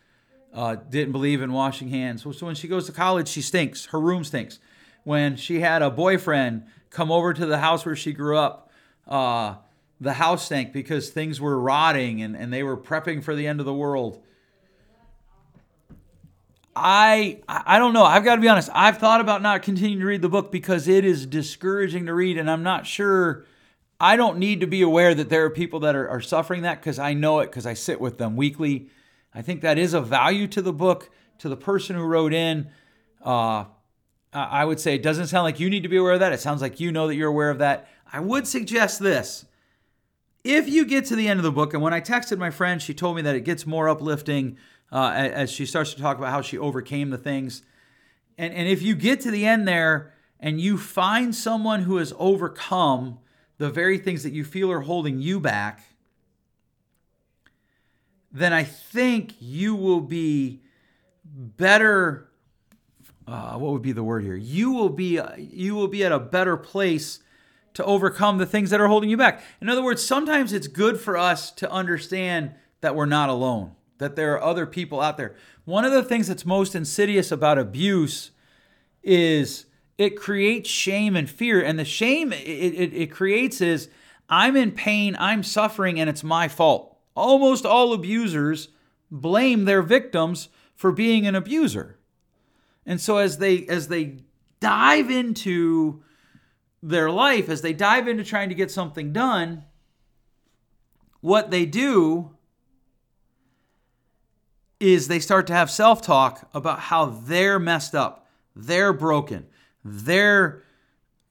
uh, 0.52 0.74
didn't 0.74 1.12
believe 1.12 1.40
in 1.40 1.52
washing 1.52 1.88
hands. 1.88 2.22
So 2.22 2.46
when 2.46 2.54
she 2.54 2.68
goes 2.68 2.86
to 2.86 2.92
college, 2.92 3.28
she 3.28 3.40
stinks. 3.40 3.86
Her 3.86 4.00
room 4.00 4.24
stinks. 4.24 4.58
When 5.04 5.36
she 5.36 5.60
had 5.60 5.80
a 5.80 5.90
boyfriend 5.90 6.64
come 6.90 7.10
over 7.10 7.32
to 7.32 7.46
the 7.46 7.58
house 7.58 7.86
where 7.86 7.96
she 7.96 8.12
grew 8.12 8.36
up, 8.36 8.70
uh, 9.06 9.54
the 10.00 10.14
house 10.14 10.46
stank 10.46 10.72
because 10.72 11.10
things 11.10 11.40
were 11.40 11.60
rotting 11.60 12.22
and, 12.22 12.36
and 12.36 12.52
they 12.52 12.62
were 12.62 12.76
prepping 12.76 13.22
for 13.22 13.34
the 13.34 13.46
end 13.46 13.60
of 13.60 13.66
the 13.66 13.74
world. 13.74 14.22
I 16.74 17.40
I 17.48 17.78
don't 17.78 17.92
know. 17.92 18.04
I've 18.04 18.24
got 18.24 18.36
to 18.36 18.40
be 18.40 18.48
honest. 18.48 18.70
I've 18.72 18.98
thought 18.98 19.20
about 19.20 19.42
not 19.42 19.62
continuing 19.62 20.00
to 20.00 20.06
read 20.06 20.22
the 20.22 20.28
book 20.28 20.50
because 20.50 20.88
it 20.88 21.04
is 21.04 21.26
discouraging 21.26 22.06
to 22.06 22.14
read, 22.14 22.38
and 22.38 22.50
I'm 22.50 22.62
not 22.62 22.86
sure 22.86 23.44
I 24.00 24.16
don't 24.16 24.38
need 24.38 24.60
to 24.60 24.66
be 24.66 24.80
aware 24.80 25.14
that 25.14 25.28
there 25.28 25.44
are 25.44 25.50
people 25.50 25.80
that 25.80 25.94
are, 25.94 26.08
are 26.08 26.20
suffering 26.20 26.62
that 26.62 26.80
because 26.80 26.98
I 26.98 27.12
know 27.12 27.40
it 27.40 27.46
because 27.46 27.66
I 27.66 27.74
sit 27.74 28.00
with 28.00 28.18
them 28.18 28.36
weekly. 28.36 28.88
I 29.34 29.42
think 29.42 29.60
that 29.60 29.78
is 29.78 29.92
a 29.94 30.00
value 30.00 30.46
to 30.48 30.62
the 30.62 30.72
book, 30.72 31.10
to 31.38 31.48
the 31.48 31.56
person 31.56 31.96
who 31.96 32.02
wrote 32.02 32.32
in. 32.32 32.70
Uh, 33.22 33.64
I 34.32 34.64
would 34.64 34.80
say 34.80 34.94
it 34.94 35.02
doesn't 35.02 35.26
sound 35.26 35.44
like 35.44 35.60
you 35.60 35.68
need 35.68 35.82
to 35.82 35.88
be 35.88 35.96
aware 35.96 36.12
of 36.12 36.20
that. 36.20 36.32
It 36.32 36.40
sounds 36.40 36.62
like 36.62 36.80
you 36.80 36.92
know 36.92 37.08
that 37.08 37.16
you're 37.16 37.28
aware 37.28 37.50
of 37.50 37.58
that. 37.58 37.88
I 38.12 38.20
would 38.20 38.46
suggest 38.46 39.00
this. 39.00 39.44
If 40.42 40.68
you 40.68 40.84
get 40.84 41.04
to 41.06 41.16
the 41.16 41.28
end 41.28 41.38
of 41.38 41.44
the 41.44 41.52
book, 41.52 41.74
and 41.74 41.82
when 41.82 41.92
I 41.92 42.00
texted 42.00 42.38
my 42.38 42.50
friend, 42.50 42.80
she 42.80 42.94
told 42.94 43.16
me 43.16 43.22
that 43.22 43.34
it 43.34 43.42
gets 43.42 43.66
more 43.66 43.88
uplifting 43.88 44.56
uh, 44.90 45.12
as 45.14 45.50
she 45.50 45.66
starts 45.66 45.92
to 45.94 46.00
talk 46.00 46.16
about 46.16 46.30
how 46.30 46.40
she 46.40 46.56
overcame 46.56 47.10
the 47.10 47.18
things. 47.18 47.62
And, 48.38 48.54
and 48.54 48.68
if 48.68 48.80
you 48.80 48.94
get 48.94 49.20
to 49.22 49.30
the 49.30 49.46
end 49.46 49.68
there 49.68 50.14
and 50.38 50.60
you 50.60 50.78
find 50.78 51.34
someone 51.34 51.82
who 51.82 51.98
has 51.98 52.14
overcome 52.18 53.18
the 53.58 53.68
very 53.68 53.98
things 53.98 54.22
that 54.22 54.32
you 54.32 54.44
feel 54.44 54.72
are 54.72 54.80
holding 54.80 55.20
you 55.20 55.38
back, 55.40 55.82
then 58.32 58.52
I 58.54 58.64
think 58.64 59.34
you 59.40 59.74
will 59.74 60.00
be 60.00 60.62
better. 61.24 62.30
Uh, 63.26 63.54
what 63.58 63.72
would 63.72 63.82
be 63.82 63.92
the 63.92 64.02
word 64.02 64.22
here? 64.22 64.36
You 64.36 64.72
will 64.72 64.88
be 64.88 65.20
you 65.36 65.74
will 65.74 65.88
be 65.88 66.04
at 66.04 66.12
a 66.12 66.18
better 66.18 66.56
place 66.56 67.20
to 67.74 67.84
overcome 67.84 68.38
the 68.38 68.46
things 68.46 68.70
that 68.70 68.80
are 68.80 68.88
holding 68.88 69.10
you 69.10 69.16
back. 69.16 69.42
In 69.60 69.68
other 69.68 69.82
words, 69.82 70.04
sometimes 70.04 70.52
it's 70.52 70.66
good 70.66 71.00
for 71.00 71.16
us 71.16 71.50
to 71.52 71.70
understand 71.70 72.54
that 72.80 72.94
we're 72.94 73.06
not 73.06 73.28
alone, 73.28 73.72
that 73.98 74.16
there 74.16 74.34
are 74.34 74.42
other 74.42 74.66
people 74.66 75.00
out 75.00 75.16
there. 75.16 75.34
One 75.64 75.84
of 75.84 75.92
the 75.92 76.02
things 76.02 76.26
that's 76.26 76.46
most 76.46 76.74
insidious 76.74 77.30
about 77.30 77.58
abuse 77.58 78.32
is 79.02 79.66
it 79.98 80.16
creates 80.16 80.68
shame 80.68 81.14
and 81.14 81.28
fear. 81.28 81.62
And 81.62 81.78
the 81.78 81.84
shame 81.84 82.32
it, 82.32 82.46
it, 82.46 82.94
it 82.94 83.10
creates 83.10 83.60
is 83.60 83.88
I'm 84.28 84.56
in 84.56 84.72
pain, 84.72 85.16
I'm 85.18 85.42
suffering, 85.42 86.00
and 86.00 86.08
it's 86.08 86.24
my 86.24 86.48
fault. 86.48 86.98
Almost 87.14 87.66
all 87.66 87.92
abusers 87.92 88.68
blame 89.10 89.64
their 89.64 89.82
victims 89.82 90.48
for 90.74 90.92
being 90.92 91.26
an 91.26 91.34
abuser. 91.34 91.98
And 92.86 93.00
so 93.00 93.18
as 93.18 93.38
they 93.38 93.66
as 93.66 93.88
they 93.88 94.18
dive 94.60 95.10
into 95.10 96.02
their 96.82 97.10
life, 97.10 97.48
as 97.48 97.62
they 97.62 97.72
dive 97.72 98.08
into 98.08 98.24
trying 98.24 98.48
to 98.48 98.54
get 98.54 98.70
something 98.70 99.12
done, 99.12 99.64
what 101.20 101.50
they 101.50 101.66
do 101.66 102.30
is 104.78 105.08
they 105.08 105.20
start 105.20 105.46
to 105.46 105.52
have 105.52 105.70
self-talk 105.70 106.48
about 106.54 106.80
how 106.80 107.04
they're 107.04 107.58
messed 107.58 107.94
up, 107.94 108.26
they're 108.56 108.92
broken, 108.92 109.46
they're 109.84 110.62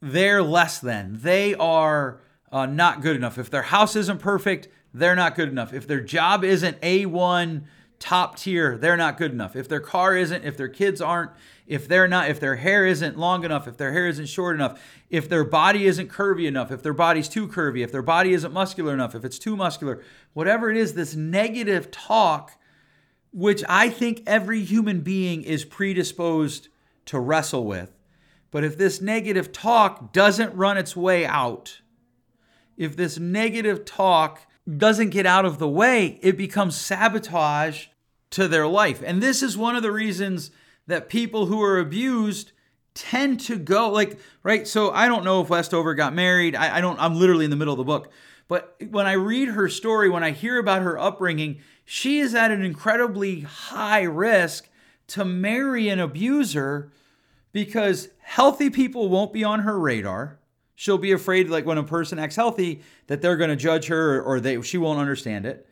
they're 0.01 0.41
less 0.41 0.79
than. 0.79 1.19
They 1.21 1.55
are 1.55 2.21
uh, 2.51 2.65
not 2.65 3.01
good 3.01 3.15
enough. 3.15 3.37
If 3.37 3.49
their 3.49 3.63
house 3.63 3.95
isn't 3.95 4.19
perfect, 4.19 4.69
they're 4.93 5.15
not 5.15 5.35
good 5.35 5.49
enough. 5.49 5.73
If 5.73 5.87
their 5.87 6.01
job 6.01 6.43
isn't 6.43 6.79
A1 6.81 7.63
top 7.99 8.37
tier, 8.37 8.77
they're 8.77 8.97
not 8.97 9.17
good 9.17 9.31
enough. 9.31 9.55
If 9.55 9.67
their 9.67 9.81
car 9.81 10.15
isn't, 10.15 10.45
if 10.45 10.55
their 10.55 10.69
kids 10.69 11.01
aren't, 11.01 11.31
if 11.69 11.87
they're 11.87 12.07
not, 12.07 12.31
if 12.31 12.39
their 12.39 12.55
hair 12.55 12.83
isn't 12.87 13.15
long 13.15 13.45
enough, 13.45 13.67
if 13.67 13.77
their 13.77 13.93
hair 13.93 14.07
isn't 14.07 14.25
short 14.25 14.55
enough, 14.55 14.81
if 15.11 15.29
their 15.29 15.43
body 15.43 15.85
isn't 15.85 16.09
curvy 16.09 16.47
enough, 16.47 16.71
if 16.71 16.81
their 16.81 16.95
body's 16.95 17.29
too 17.29 17.47
curvy, 17.47 17.83
if 17.83 17.91
their 17.91 18.01
body 18.01 18.33
isn't 18.33 18.51
muscular 18.51 18.91
enough, 18.91 19.13
if 19.13 19.23
it's 19.23 19.37
too 19.37 19.55
muscular, 19.55 20.03
whatever 20.33 20.71
it 20.71 20.77
is, 20.77 20.95
this 20.95 21.15
negative 21.15 21.91
talk, 21.91 22.57
which 23.31 23.63
I 23.69 23.89
think 23.89 24.23
every 24.25 24.63
human 24.63 25.01
being 25.01 25.43
is 25.43 25.63
predisposed 25.63 26.69
to 27.05 27.19
wrestle 27.19 27.65
with 27.65 27.95
But 28.49 28.63
if 28.63 28.75
this 28.75 28.99
negative 28.99 29.51
talk 29.51 30.11
doesn't 30.11 30.55
run 30.55 30.77
its 30.77 30.95
way 30.95 31.23
out, 31.23 31.81
if 32.77 32.95
this 32.95 33.19
negative 33.19 33.85
talk 33.85 34.41
doesn't 34.67 35.11
get 35.11 35.27
out 35.27 35.45
of 35.45 35.59
the 35.59 35.69
way, 35.69 36.17
it 36.23 36.35
becomes 36.35 36.75
sabotage 36.75 37.87
to 38.31 38.47
their 38.47 38.67
life. 38.67 39.03
And 39.05 39.21
this 39.21 39.43
is 39.43 39.55
one 39.55 39.75
of 39.75 39.83
the 39.83 39.91
reasons 39.91 40.49
that 40.89 41.09
people 41.09 41.45
who 41.45 41.61
are 41.61 41.79
abused 41.79 42.51
tend 42.93 43.39
to 43.39 43.57
go 43.57 43.89
like 43.89 44.19
right 44.43 44.67
so 44.67 44.91
i 44.91 45.07
don't 45.07 45.23
know 45.23 45.41
if 45.41 45.49
westover 45.49 45.93
got 45.93 46.13
married. 46.13 46.55
I, 46.55 46.77
I, 46.77 46.81
don't 46.81 46.99
i'm 46.99 47.15
literally 47.15 47.45
in 47.45 47.51
the 47.51 47.55
middle 47.55 47.73
of 47.73 47.77
the 47.77 47.83
book. 47.83 48.11
But 48.47 48.75
when 48.89 49.05
i 49.05 49.13
read 49.13 49.49
her 49.49 49.69
story 49.69 50.09
when 50.09 50.23
i 50.23 50.31
hear 50.31 50.59
about 50.59 50.81
her 50.81 50.99
upbringing 50.99 51.61
she 51.85 52.19
is 52.19 52.35
at 52.35 52.51
an 52.51 52.63
incredibly 52.63 53.41
high 53.41 54.03
risk 54.03 54.69
to 55.07 55.25
marry 55.25 55.89
an 55.89 55.99
abuser 55.99 56.91
because 57.51 58.09
healthy 58.21 58.69
people 58.69 59.09
won't 59.09 59.33
be 59.33 59.43
on 59.43 59.61
her 59.61 59.79
radar. 59.79 60.39
She'll 60.75 60.99
be 60.99 61.11
afraid 61.11 61.49
like 61.49 61.65
when 61.65 61.77
a 61.77 61.83
person 61.83 62.19
acts 62.19 62.35
healthy 62.35 62.81
that 63.07 63.21
they're 63.21 63.37
going 63.37 63.49
to 63.49 63.55
judge 63.55 63.87
her 63.87 64.21
or 64.21 64.39
they 64.39 64.61
she 64.61 64.77
won't 64.77 64.99
understand 64.99 65.45
it. 65.45 65.67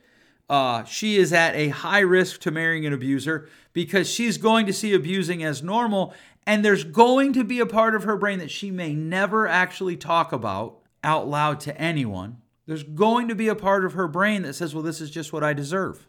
Uh, 0.50 0.84
she 0.84 1.16
is 1.16 1.32
at 1.32 1.54
a 1.54 1.68
high 1.68 2.00
risk 2.00 2.40
to 2.40 2.50
marrying 2.50 2.86
an 2.86 2.92
abuser 2.92 3.48
because 3.78 4.10
she's 4.10 4.38
going 4.38 4.66
to 4.66 4.72
see 4.72 4.92
abusing 4.92 5.44
as 5.44 5.62
normal 5.62 6.12
and 6.44 6.64
there's 6.64 6.82
going 6.82 7.32
to 7.32 7.44
be 7.44 7.60
a 7.60 7.66
part 7.66 7.94
of 7.94 8.02
her 8.02 8.16
brain 8.16 8.40
that 8.40 8.50
she 8.50 8.72
may 8.72 8.92
never 8.92 9.46
actually 9.46 9.96
talk 9.96 10.32
about 10.32 10.80
out 11.04 11.28
loud 11.28 11.60
to 11.60 11.80
anyone. 11.80 12.38
There's 12.66 12.82
going 12.82 13.28
to 13.28 13.36
be 13.36 13.46
a 13.46 13.54
part 13.54 13.84
of 13.84 13.92
her 13.92 14.08
brain 14.08 14.42
that 14.42 14.54
says, 14.54 14.74
well, 14.74 14.82
this 14.82 15.00
is 15.00 15.12
just 15.12 15.32
what 15.32 15.44
I 15.44 15.52
deserve. 15.52 16.08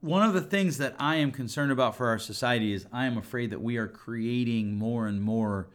One 0.00 0.26
of 0.26 0.34
the 0.34 0.40
things 0.40 0.78
that 0.78 0.96
I 0.98 1.14
am 1.16 1.30
concerned 1.30 1.70
about 1.70 1.94
for 1.94 2.08
our 2.08 2.18
society 2.18 2.72
is 2.72 2.84
I 2.92 3.06
am 3.06 3.16
afraid 3.16 3.50
that 3.50 3.62
we 3.62 3.76
are 3.76 3.86
creating 3.86 4.74
more 4.74 5.06
and 5.06 5.22
more 5.22 5.68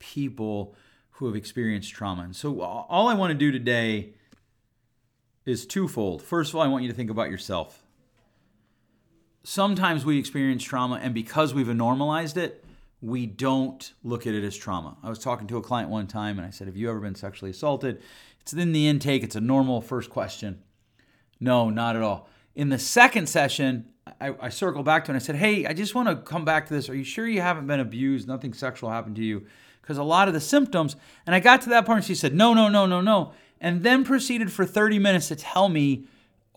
people 0.00 0.74
who 1.12 1.26
have 1.26 1.36
experienced 1.36 1.92
trauma. 1.92 2.22
And 2.22 2.34
so, 2.34 2.62
all 2.62 3.06
I 3.06 3.14
want 3.14 3.30
to 3.30 3.38
do 3.38 3.52
today 3.52 4.14
is 5.46 5.66
twofold. 5.66 6.20
First 6.20 6.50
of 6.50 6.56
all, 6.56 6.62
I 6.62 6.66
want 6.66 6.82
you 6.82 6.90
to 6.90 6.96
think 6.96 7.10
about 7.10 7.30
yourself. 7.30 7.84
Sometimes 9.42 10.04
we 10.04 10.18
experience 10.18 10.62
trauma, 10.62 11.00
and 11.02 11.14
because 11.14 11.54
we've 11.54 11.68
normalized 11.68 12.36
it, 12.36 12.64
we 13.00 13.24
don't 13.26 13.94
look 14.04 14.26
at 14.26 14.34
it 14.34 14.44
as 14.44 14.56
trauma. 14.56 14.96
I 15.02 15.08
was 15.08 15.18
talking 15.18 15.46
to 15.48 15.56
a 15.56 15.62
client 15.62 15.88
one 15.88 16.06
time 16.06 16.38
and 16.38 16.46
I 16.46 16.50
said, 16.50 16.66
Have 16.66 16.76
you 16.76 16.90
ever 16.90 17.00
been 17.00 17.14
sexually 17.14 17.50
assaulted? 17.50 18.02
It's 18.40 18.52
in 18.52 18.72
the 18.72 18.88
intake, 18.88 19.22
it's 19.22 19.36
a 19.36 19.40
normal 19.40 19.80
first 19.80 20.10
question. 20.10 20.62
No, 21.38 21.70
not 21.70 21.96
at 21.96 22.02
all. 22.02 22.28
In 22.54 22.68
the 22.68 22.78
second 22.78 23.28
session, 23.28 23.90
I, 24.20 24.34
I 24.40 24.48
circled 24.50 24.84
back 24.84 25.04
to 25.04 25.12
and 25.12 25.16
I 25.16 25.24
said, 25.24 25.36
Hey, 25.36 25.64
I 25.66 25.72
just 25.72 25.94
want 25.94 26.08
to 26.08 26.16
come 26.16 26.44
back 26.44 26.66
to 26.66 26.74
this. 26.74 26.90
Are 26.90 26.94
you 26.94 27.04
sure 27.04 27.26
you 27.26 27.40
haven't 27.40 27.66
been 27.66 27.80
abused? 27.80 28.28
Nothing 28.28 28.52
sexual 28.52 28.90
happened 28.90 29.16
to 29.16 29.24
you? 29.24 29.46
Because 29.80 29.96
a 29.96 30.02
lot 30.02 30.28
of 30.28 30.34
the 30.34 30.40
symptoms, 30.40 30.96
and 31.26 31.34
I 31.34 31.40
got 31.40 31.62
to 31.62 31.70
that 31.70 31.88
and 31.88 32.04
she 32.04 32.14
said, 32.14 32.34
No, 32.34 32.52
no, 32.52 32.68
no, 32.68 32.84
no, 32.84 33.00
no. 33.00 33.32
And 33.62 33.82
then 33.82 34.04
proceeded 34.04 34.52
for 34.52 34.66
30 34.66 34.98
minutes 34.98 35.28
to 35.28 35.36
tell 35.36 35.68
me 35.68 36.06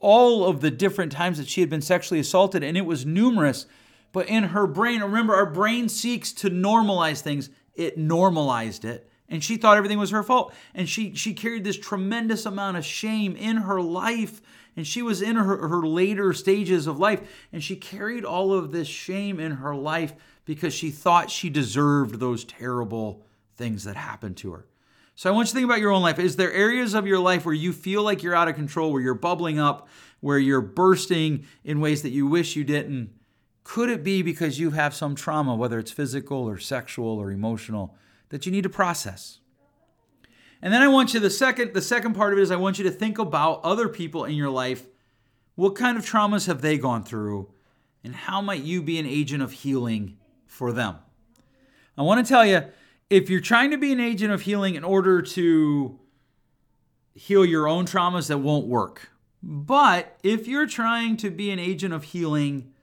all 0.04 0.46
of 0.46 0.62
the 0.62 0.70
different 0.70 1.12
times 1.12 1.40
that 1.40 1.48
she 1.48 1.62
had 1.62 1.70
been 1.72 1.82
sexually 1.82 2.20
assaulted, 2.20 2.64
and 2.64 2.78
it 2.78 2.86
was 2.86 3.06
numerous 3.06 3.66
but 4.14 4.30
in 4.30 4.46
her 4.46 4.68
brain, 4.68 5.02
remember, 5.02 5.36
our 5.36 5.48
brain 5.48 5.90
seeks 5.90 6.32
to 6.34 6.50
normalize 6.50 7.20
things. 7.20 7.50
It 7.74 7.98
normalized 7.98 8.86
it. 8.86 9.10
And 9.28 9.44
she 9.44 9.58
thought 9.58 9.78
everything 9.78 9.98
was 9.98 10.12
her 10.12 10.24
fault. 10.24 10.54
And 10.76 10.88
she, 10.88 11.16
she 11.16 11.34
carried 11.34 11.64
this 11.64 11.78
tremendous 11.78 12.46
amount 12.46 12.78
of 12.78 12.86
shame 12.86 13.36
in 13.36 13.58
her 13.58 13.82
life. 13.82 14.42
And 14.78 14.86
she 14.86 15.02
was 15.02 15.22
in 15.22 15.36
her, 15.36 15.68
her 15.68 15.82
later 15.82 16.32
stages 16.34 16.86
of 16.86 17.00
life. 17.00 17.22
And 17.52 17.64
she 17.64 17.76
carried 17.76 18.24
all 18.24 18.54
of 18.54 18.72
this 18.72 18.88
shame 18.88 19.40
in 19.40 19.54
her 19.54 19.76
life 19.76 20.14
because 20.46 20.76
she 20.76 20.92
thought 20.92 21.32
she 21.32 21.50
deserved 21.50 22.20
those 22.20 22.46
terrible 22.46 23.26
things 23.56 23.84
that 23.86 23.96
happened 23.96 24.38
to 24.38 24.52
her. 24.52 24.66
So 25.16 25.30
I 25.30 25.34
want 25.34 25.48
you 25.48 25.52
to 25.52 25.56
think 25.56 25.66
about 25.66 25.80
your 25.80 25.92
own 25.92 26.02
life. 26.02 26.18
Is 26.18 26.36
there 26.36 26.52
areas 26.52 26.94
of 26.94 27.06
your 27.06 27.20
life 27.20 27.46
where 27.46 27.54
you 27.54 27.72
feel 27.72 28.04
like 28.04 28.24
you're 28.24 28.36
out 28.36 28.48
of 28.48 28.56
control, 28.56 28.92
where 28.92 29.02
you're 29.02 29.14
bubbling 29.14 29.60
up, 29.60 29.88
where 30.22 30.40
you're 30.40 30.62
bursting 30.62 31.46
in 31.64 31.80
ways 31.80 32.02
that 32.02 32.10
you 32.10 32.26
wish 32.26 32.56
you 32.56 32.64
didn't? 32.64 33.12
Could 33.64 33.90
it 33.90 34.04
be 34.04 34.22
because 34.22 34.60
you 34.60 34.72
have 34.72 34.94
some 34.94 35.16
trauma, 35.16 35.56
whether 35.56 35.80
it's 35.80 35.92
physical 35.92 36.50
or 36.50 36.58
sexual 36.58 37.18
or 37.20 37.32
emotional, 37.32 37.96
that 38.30 38.46
you 38.46 38.52
need 38.52 38.64
to 38.64 38.70
process? 38.70 39.40
And 40.62 40.74
then 40.74 40.82
I 40.82 40.88
want 40.88 41.14
you 41.14 41.20
the 41.20 41.30
second 41.30 41.74
the 41.74 41.82
second 41.82 42.14
part 42.14 42.34
of 42.34 42.40
it 42.40 42.42
is 42.42 42.50
I 42.50 42.56
want 42.56 42.78
you 42.78 42.84
to 42.86 42.92
think 42.92 43.20
about 43.20 43.62
other 43.64 43.90
people 43.90 44.26
in 44.26 44.36
your 44.36 44.50
life. 44.50 44.88
What 45.56 45.76
kind 45.76 45.98
of 45.98 46.06
traumas 46.06 46.48
have 46.48 46.62
they 46.62 46.78
gone 46.78 47.04
through 47.04 47.52
and 48.04 48.16
how 48.16 48.42
might 48.42 48.64
you 48.64 48.82
be 48.82 48.98
an 48.98 49.06
agent 49.06 49.44
of 49.44 49.52
healing 49.52 50.18
for 50.48 50.72
them? 50.72 50.96
I 51.98 52.02
want 52.02 52.26
to 52.26 52.30
tell 52.30 52.46
you 52.46 52.64
if 53.14 53.30
you're 53.30 53.40
trying 53.40 53.70
to 53.70 53.78
be 53.78 53.92
an 53.92 54.00
agent 54.00 54.34
of 54.34 54.42
healing 54.42 54.74
in 54.74 54.84
order 54.84 55.22
to 55.22 56.00
heal 57.14 57.46
your 57.46 57.68
own 57.68 57.86
traumas 57.86 58.28
that 58.28 58.40
won't 58.40 58.66
work. 58.66 59.12
But 59.44 60.18
if 60.24 60.48
you're 60.48 60.66
trying 60.66 61.18
to 61.18 61.30
be 61.30 61.52
an 61.52 61.60
agent 61.60 61.94
of 61.94 62.06
healing 62.06 62.74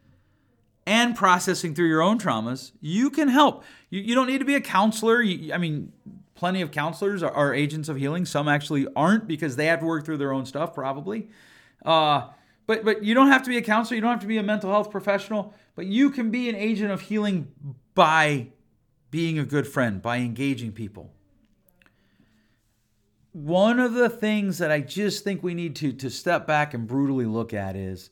and 0.87 1.17
processing 1.17 1.75
through 1.75 1.89
your 1.89 2.01
own 2.01 2.21
traumas, 2.21 2.71
you 2.81 3.11
can 3.11 3.27
help. 3.27 3.65
You, 3.89 4.03
you 4.03 4.15
don't 4.15 4.29
need 4.29 4.39
to 4.39 4.45
be 4.45 4.55
a 4.55 4.61
counselor. 4.61 5.21
You, 5.21 5.53
I 5.53 5.59
mean, 5.59 5.93
plenty 6.37 6.61
of 6.61 6.71
counselors 6.71 7.25
are, 7.25 7.33
are, 7.33 7.53
agents 7.53 7.89
of 7.89 7.97
healing. 7.97 8.25
Some 8.25 8.47
actually 8.47 8.87
aren't 8.95 9.27
because 9.27 9.57
they 9.57 9.67
have 9.67 9.81
to 9.81 9.87
work 9.87 10.05
through 10.05 10.19
their 10.19 10.33
own 10.33 10.47
stuff, 10.47 10.75
probably. 10.75 11.29
Uh, 11.85 12.29
but 12.69 12.85
but 12.85 13.03
you 13.03 13.15
don't 13.15 13.29
have 13.29 13.43
to 13.43 13.49
be 13.49 13.57
a 13.57 13.63
counselor. 13.63 13.97
You 13.97 14.03
don't 14.03 14.13
have 14.13 14.21
to 14.21 14.29
be 14.29 14.39
a 14.39 14.45
mental 14.45 14.71
health 14.71 14.93
professional. 14.93 15.55
But 15.75 15.87
you 15.87 16.09
can 16.09 16.31
be 16.31 16.49
an 16.49 16.55
agent 16.55 16.93
of 16.93 17.01
healing 17.01 17.49
by 17.97 18.51
being 19.11 19.39
a 19.39 19.45
good 19.45 19.67
friend, 19.67 20.01
by 20.01 20.19
engaging 20.19 20.73
people. 20.73 21.13
One 23.33 23.79
of 23.79 23.95
the 23.95 24.09
things 24.09 24.59
that 24.59 24.71
I 24.71 24.81
just 24.81 25.25
think 25.25 25.43
we 25.43 25.55
need 25.55 25.77
to 25.77 25.93
to 25.93 26.11
step 26.11 26.47
back 26.47 26.75
and 26.75 26.87
brutally 26.87 27.27
look 27.27 27.55
at 27.55 27.77
is 27.77 28.11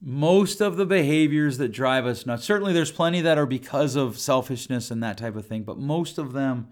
most 0.00 0.60
of 0.60 0.76
the 0.76 0.86
behaviors 0.86 1.58
that 1.58 1.68
drive 1.68 2.06
us 2.06 2.24
nuts, 2.24 2.44
certainly 2.44 2.72
there's 2.72 2.92
plenty 2.92 3.20
that 3.20 3.38
are 3.38 3.46
because 3.46 3.96
of 3.96 4.18
selfishness 4.18 4.90
and 4.90 5.02
that 5.02 5.18
type 5.18 5.36
of 5.36 5.46
thing, 5.46 5.62
but 5.62 5.78
most 5.78 6.18
of 6.18 6.32
them 6.32 6.68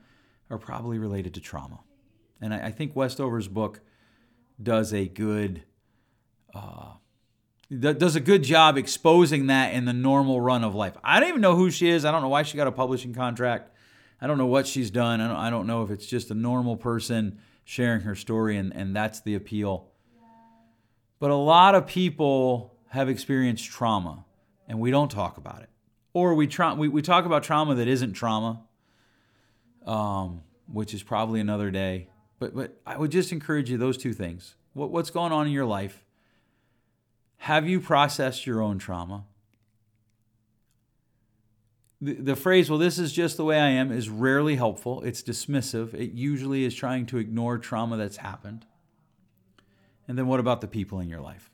are 0.49 0.59
probably 0.59 0.99
related 0.99 1.35
to 1.35 1.41
trauma. 1.41 1.81
And 2.41 2.55
I, 2.55 2.67
I 2.67 2.71
think 2.71 2.95
Westover's 2.95 3.49
book 3.49 3.81
does 4.63 4.93
a 4.93 5.07
good 5.09 5.65
uh, 6.55 6.95
does 7.71 8.15
a 8.15 8.21
good 8.21 8.43
job 8.43 8.79
exposing 8.79 9.49
that 9.49 9.75
in 9.75 9.85
the 9.85 9.93
normal 9.93 10.41
run 10.41 10.63
of 10.63 10.75
life. 10.75 10.97
I 11.03 11.19
don't 11.19 11.29
even 11.29 11.41
know 11.41 11.57
who 11.57 11.71
she 11.71 11.89
is. 11.89 12.05
I 12.05 12.13
don't 12.13 12.23
know 12.23 12.29
why 12.29 12.43
she 12.43 12.57
got 12.57 12.67
a 12.67 12.73
publishing 12.73 13.13
contract. 13.13 13.71
I 14.21 14.27
don't 14.27 14.39
know 14.39 14.47
what 14.47 14.67
she's 14.67 14.91
done. 14.91 15.21
I 15.21 15.29
don't, 15.29 15.37
I 15.37 15.51
don't 15.51 15.67
know 15.67 15.83
if 15.83 15.91
it's 15.91 16.07
just 16.07 16.31
a 16.31 16.35
normal 16.35 16.77
person 16.77 17.39
sharing 17.65 18.03
her 18.03 18.15
story 18.15 18.57
and, 18.57 18.73
and 18.75 18.95
that's 18.95 19.21
the 19.21 19.35
appeal. 19.35 19.89
But 21.19 21.31
a 21.31 21.37
lot 21.37 21.75
of 21.75 21.87
people 21.87 22.77
have 22.91 23.09
experienced 23.09 23.65
trauma 23.65 24.25
and 24.69 24.79
we 24.79 24.91
don't 24.91 25.11
talk 25.11 25.37
about 25.37 25.63
it. 25.63 25.69
Or 26.13 26.35
we, 26.35 26.47
tra- 26.47 26.75
we, 26.75 26.89
we 26.89 27.03
talk 27.03 27.27
about 27.27 27.43
trauma 27.43 27.75
that 27.75 27.89
isn't 27.89 28.13
trauma, 28.13 28.63
um, 29.85 30.43
which 30.73 30.95
is 30.95 31.03
probably 31.03 31.41
another 31.41 31.71
day. 31.71 32.09
But, 32.39 32.55
but 32.55 32.81
I 32.87 32.97
would 32.97 33.11
just 33.11 33.33
encourage 33.33 33.71
you 33.71 33.77
those 33.77 33.99
two 33.99 34.13
things. 34.13 34.55
What, 34.73 34.91
what's 34.91 35.11
going 35.11 35.33
on 35.33 35.47
in 35.47 35.53
your 35.53 35.67
life? 35.67 36.06
Have 37.39 37.69
you 37.69 37.81
processed 37.81 38.47
your 38.47 38.61
own 38.61 38.79
trauma? 38.79 39.25
The, 42.01 42.15
the 42.15 42.37
phrase, 42.37 42.69
well, 42.69 42.79
this 42.79 42.99
is 42.99 43.13
just 43.13 43.37
the 43.37 43.45
way 43.45 43.59
I 43.59 43.69
am, 43.69 43.91
is 43.91 44.09
rarely 44.09 44.57
helpful. 44.57 45.03
It's 45.03 45.23
dismissive. 45.23 45.95
It 45.95 46.13
usually 46.13 46.65
is 46.65 46.75
trying 46.75 47.07
to 47.07 47.19
ignore 47.19 47.59
trauma 47.59 47.97
that's 47.97 48.19
happened. 48.19 48.67
And 50.09 50.19
then 50.19 50.27
what 50.27 50.41
about 50.41 50.61
the 50.61 50.69
people 50.69 51.01
in 51.01 51.09
your 51.09 51.21
life? 51.21 51.51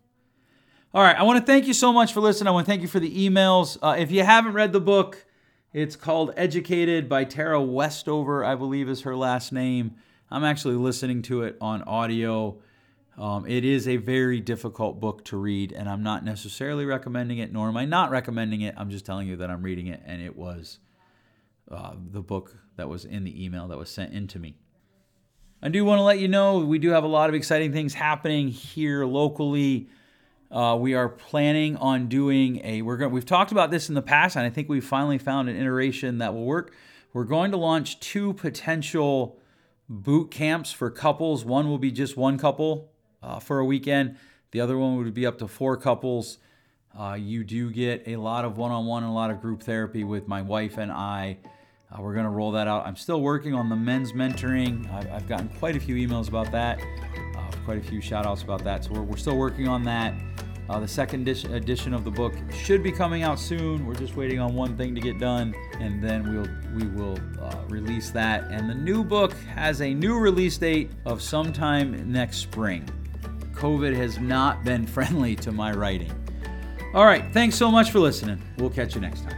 All 0.94 1.02
right, 1.02 1.16
I 1.16 1.22
want 1.22 1.40
to 1.40 1.46
thank 1.46 1.66
you 1.66 1.72
so 1.72 1.92
much 1.92 2.12
for 2.12 2.20
listening. 2.20 2.48
I 2.48 2.50
want 2.50 2.66
to 2.66 2.70
thank 2.70 2.82
you 2.82 2.88
for 2.88 3.00
the 3.00 3.28
emails. 3.28 3.78
Uh, 3.80 3.96
if 3.98 4.10
you 4.10 4.24
haven't 4.24 4.52
read 4.52 4.72
the 4.72 4.80
book, 4.80 5.24
it's 5.72 5.96
called 5.96 6.34
Educated 6.36 7.08
by 7.08 7.24
Tara 7.24 7.62
Westover, 7.62 8.44
I 8.44 8.56
believe 8.56 8.90
is 8.90 9.02
her 9.02 9.16
last 9.16 9.52
name. 9.52 9.96
I'm 10.30 10.44
actually 10.44 10.74
listening 10.74 11.22
to 11.22 11.44
it 11.44 11.56
on 11.62 11.82
audio. 11.84 12.58
Um, 13.18 13.46
it 13.46 13.64
is 13.64 13.86
a 13.88 13.96
very 13.98 14.40
difficult 14.40 14.98
book 14.98 15.24
to 15.26 15.36
read, 15.36 15.72
and 15.72 15.88
I'm 15.88 16.02
not 16.02 16.24
necessarily 16.24 16.86
recommending 16.86 17.38
it, 17.38 17.52
nor 17.52 17.68
am 17.68 17.76
I 17.76 17.84
not 17.84 18.10
recommending 18.10 18.62
it. 18.62 18.74
I'm 18.78 18.90
just 18.90 19.04
telling 19.04 19.28
you 19.28 19.36
that 19.36 19.50
I'm 19.50 19.62
reading 19.62 19.88
it, 19.88 20.02
and 20.06 20.22
it 20.22 20.34
was 20.34 20.78
uh, 21.70 21.94
the 22.10 22.22
book 22.22 22.56
that 22.76 22.88
was 22.88 23.04
in 23.04 23.24
the 23.24 23.44
email 23.44 23.68
that 23.68 23.76
was 23.76 23.90
sent 23.90 24.14
in 24.14 24.28
to 24.28 24.38
me. 24.38 24.56
I 25.62 25.68
do 25.68 25.84
want 25.84 25.98
to 25.98 26.02
let 26.02 26.18
you 26.18 26.26
know 26.26 26.58
we 26.58 26.78
do 26.78 26.90
have 26.90 27.04
a 27.04 27.08
lot 27.08 27.28
of 27.28 27.34
exciting 27.34 27.72
things 27.72 27.94
happening 27.94 28.48
here 28.48 29.04
locally. 29.04 29.88
Uh, 30.50 30.76
we 30.80 30.94
are 30.94 31.08
planning 31.08 31.76
on 31.76 32.08
doing 32.08 32.60
a. 32.64 32.80
We're 32.80 32.96
going. 32.96 33.12
We've 33.12 33.26
talked 33.26 33.52
about 33.52 33.70
this 33.70 33.90
in 33.90 33.94
the 33.94 34.02
past, 34.02 34.36
and 34.36 34.46
I 34.46 34.50
think 34.50 34.70
we've 34.70 34.84
finally 34.84 35.18
found 35.18 35.50
an 35.50 35.56
iteration 35.56 36.18
that 36.18 36.32
will 36.32 36.46
work. 36.46 36.74
We're 37.12 37.24
going 37.24 37.50
to 37.50 37.58
launch 37.58 38.00
two 38.00 38.32
potential 38.32 39.38
boot 39.88 40.30
camps 40.30 40.72
for 40.72 40.90
couples. 40.90 41.44
One 41.44 41.68
will 41.68 41.78
be 41.78 41.90
just 41.92 42.16
one 42.16 42.38
couple 42.38 42.91
uh, 43.22 43.38
for 43.38 43.58
a 43.58 43.64
weekend. 43.64 44.16
The 44.50 44.60
other 44.60 44.76
one 44.76 44.96
would 44.96 45.14
be 45.14 45.26
up 45.26 45.38
to 45.38 45.48
four 45.48 45.76
couples. 45.76 46.38
Uh, 46.98 47.16
you 47.18 47.42
do 47.42 47.70
get 47.70 48.02
a 48.06 48.16
lot 48.16 48.44
of 48.44 48.58
one-on-one 48.58 49.02
and 49.02 49.10
a 49.10 49.14
lot 49.14 49.30
of 49.30 49.40
group 49.40 49.62
therapy 49.62 50.04
with 50.04 50.28
my 50.28 50.42
wife 50.42 50.76
and 50.76 50.92
I. 50.92 51.38
Uh, 51.90 52.02
we're 52.02 52.12
going 52.12 52.24
to 52.24 52.30
roll 52.30 52.52
that 52.52 52.68
out. 52.68 52.86
I'm 52.86 52.96
still 52.96 53.20
working 53.20 53.54
on 53.54 53.68
the 53.68 53.76
men's 53.76 54.12
mentoring. 54.12 54.92
I've, 54.92 55.10
I've 55.10 55.28
gotten 55.28 55.48
quite 55.58 55.76
a 55.76 55.80
few 55.80 55.94
emails 55.96 56.28
about 56.28 56.52
that, 56.52 56.80
uh, 57.36 57.50
quite 57.64 57.78
a 57.78 57.82
few 57.82 58.00
shout 58.00 58.26
outs 58.26 58.42
about 58.42 58.62
that. 58.64 58.84
So 58.84 58.92
we're, 58.92 59.02
we're 59.02 59.16
still 59.16 59.36
working 59.36 59.68
on 59.68 59.82
that. 59.84 60.14
Uh, 60.68 60.80
the 60.80 60.88
second 60.88 61.28
edition 61.28 61.92
of 61.92 62.04
the 62.04 62.10
book 62.10 62.34
should 62.52 62.82
be 62.82 62.92
coming 62.92 63.24
out 63.24 63.38
soon. 63.38 63.84
We're 63.84 63.94
just 63.94 64.16
waiting 64.16 64.38
on 64.38 64.54
one 64.54 64.76
thing 64.76 64.94
to 64.94 65.00
get 65.00 65.18
done, 65.18 65.54
and 65.80 66.02
then 66.02 66.32
we'll 66.32 66.48
we 66.74 66.88
will 66.96 67.18
uh, 67.42 67.56
release 67.68 68.10
that. 68.10 68.44
And 68.50 68.70
the 68.70 68.74
new 68.74 69.02
book 69.02 69.32
has 69.54 69.82
a 69.82 69.92
new 69.92 70.18
release 70.18 70.56
date 70.56 70.92
of 71.04 71.20
sometime 71.20 72.10
next 72.10 72.38
spring. 72.38 72.88
COVID 73.62 73.94
has 73.94 74.18
not 74.18 74.64
been 74.64 74.84
friendly 74.96 75.36
to 75.36 75.52
my 75.52 75.70
writing. 75.72 76.12
All 76.94 77.06
right, 77.06 77.24
thanks 77.32 77.54
so 77.54 77.70
much 77.70 77.92
for 77.92 78.00
listening. 78.00 78.42
We'll 78.58 78.70
catch 78.70 78.96
you 78.96 79.00
next 79.00 79.22
time. 79.22 79.36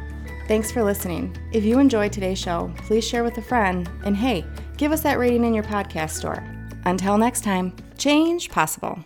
Thanks 0.48 0.72
for 0.72 0.82
listening. 0.82 1.37
If 1.52 1.62
you 1.62 1.78
enjoyed 1.78 2.10
today's 2.10 2.38
show, 2.38 2.72
please 2.78 3.06
share 3.06 3.22
with 3.22 3.37
a 3.37 3.42
friend, 3.42 3.88
and 4.02 4.16
hey, 4.16 4.46
give 4.78 4.92
us 4.92 5.02
that 5.02 5.18
rating 5.18 5.44
in 5.44 5.52
your 5.52 5.64
podcast 5.64 6.12
store. 6.12 6.42
Until 6.87 7.18
next 7.18 7.44
time, 7.44 7.76
change 7.98 8.48
possible. 8.48 8.98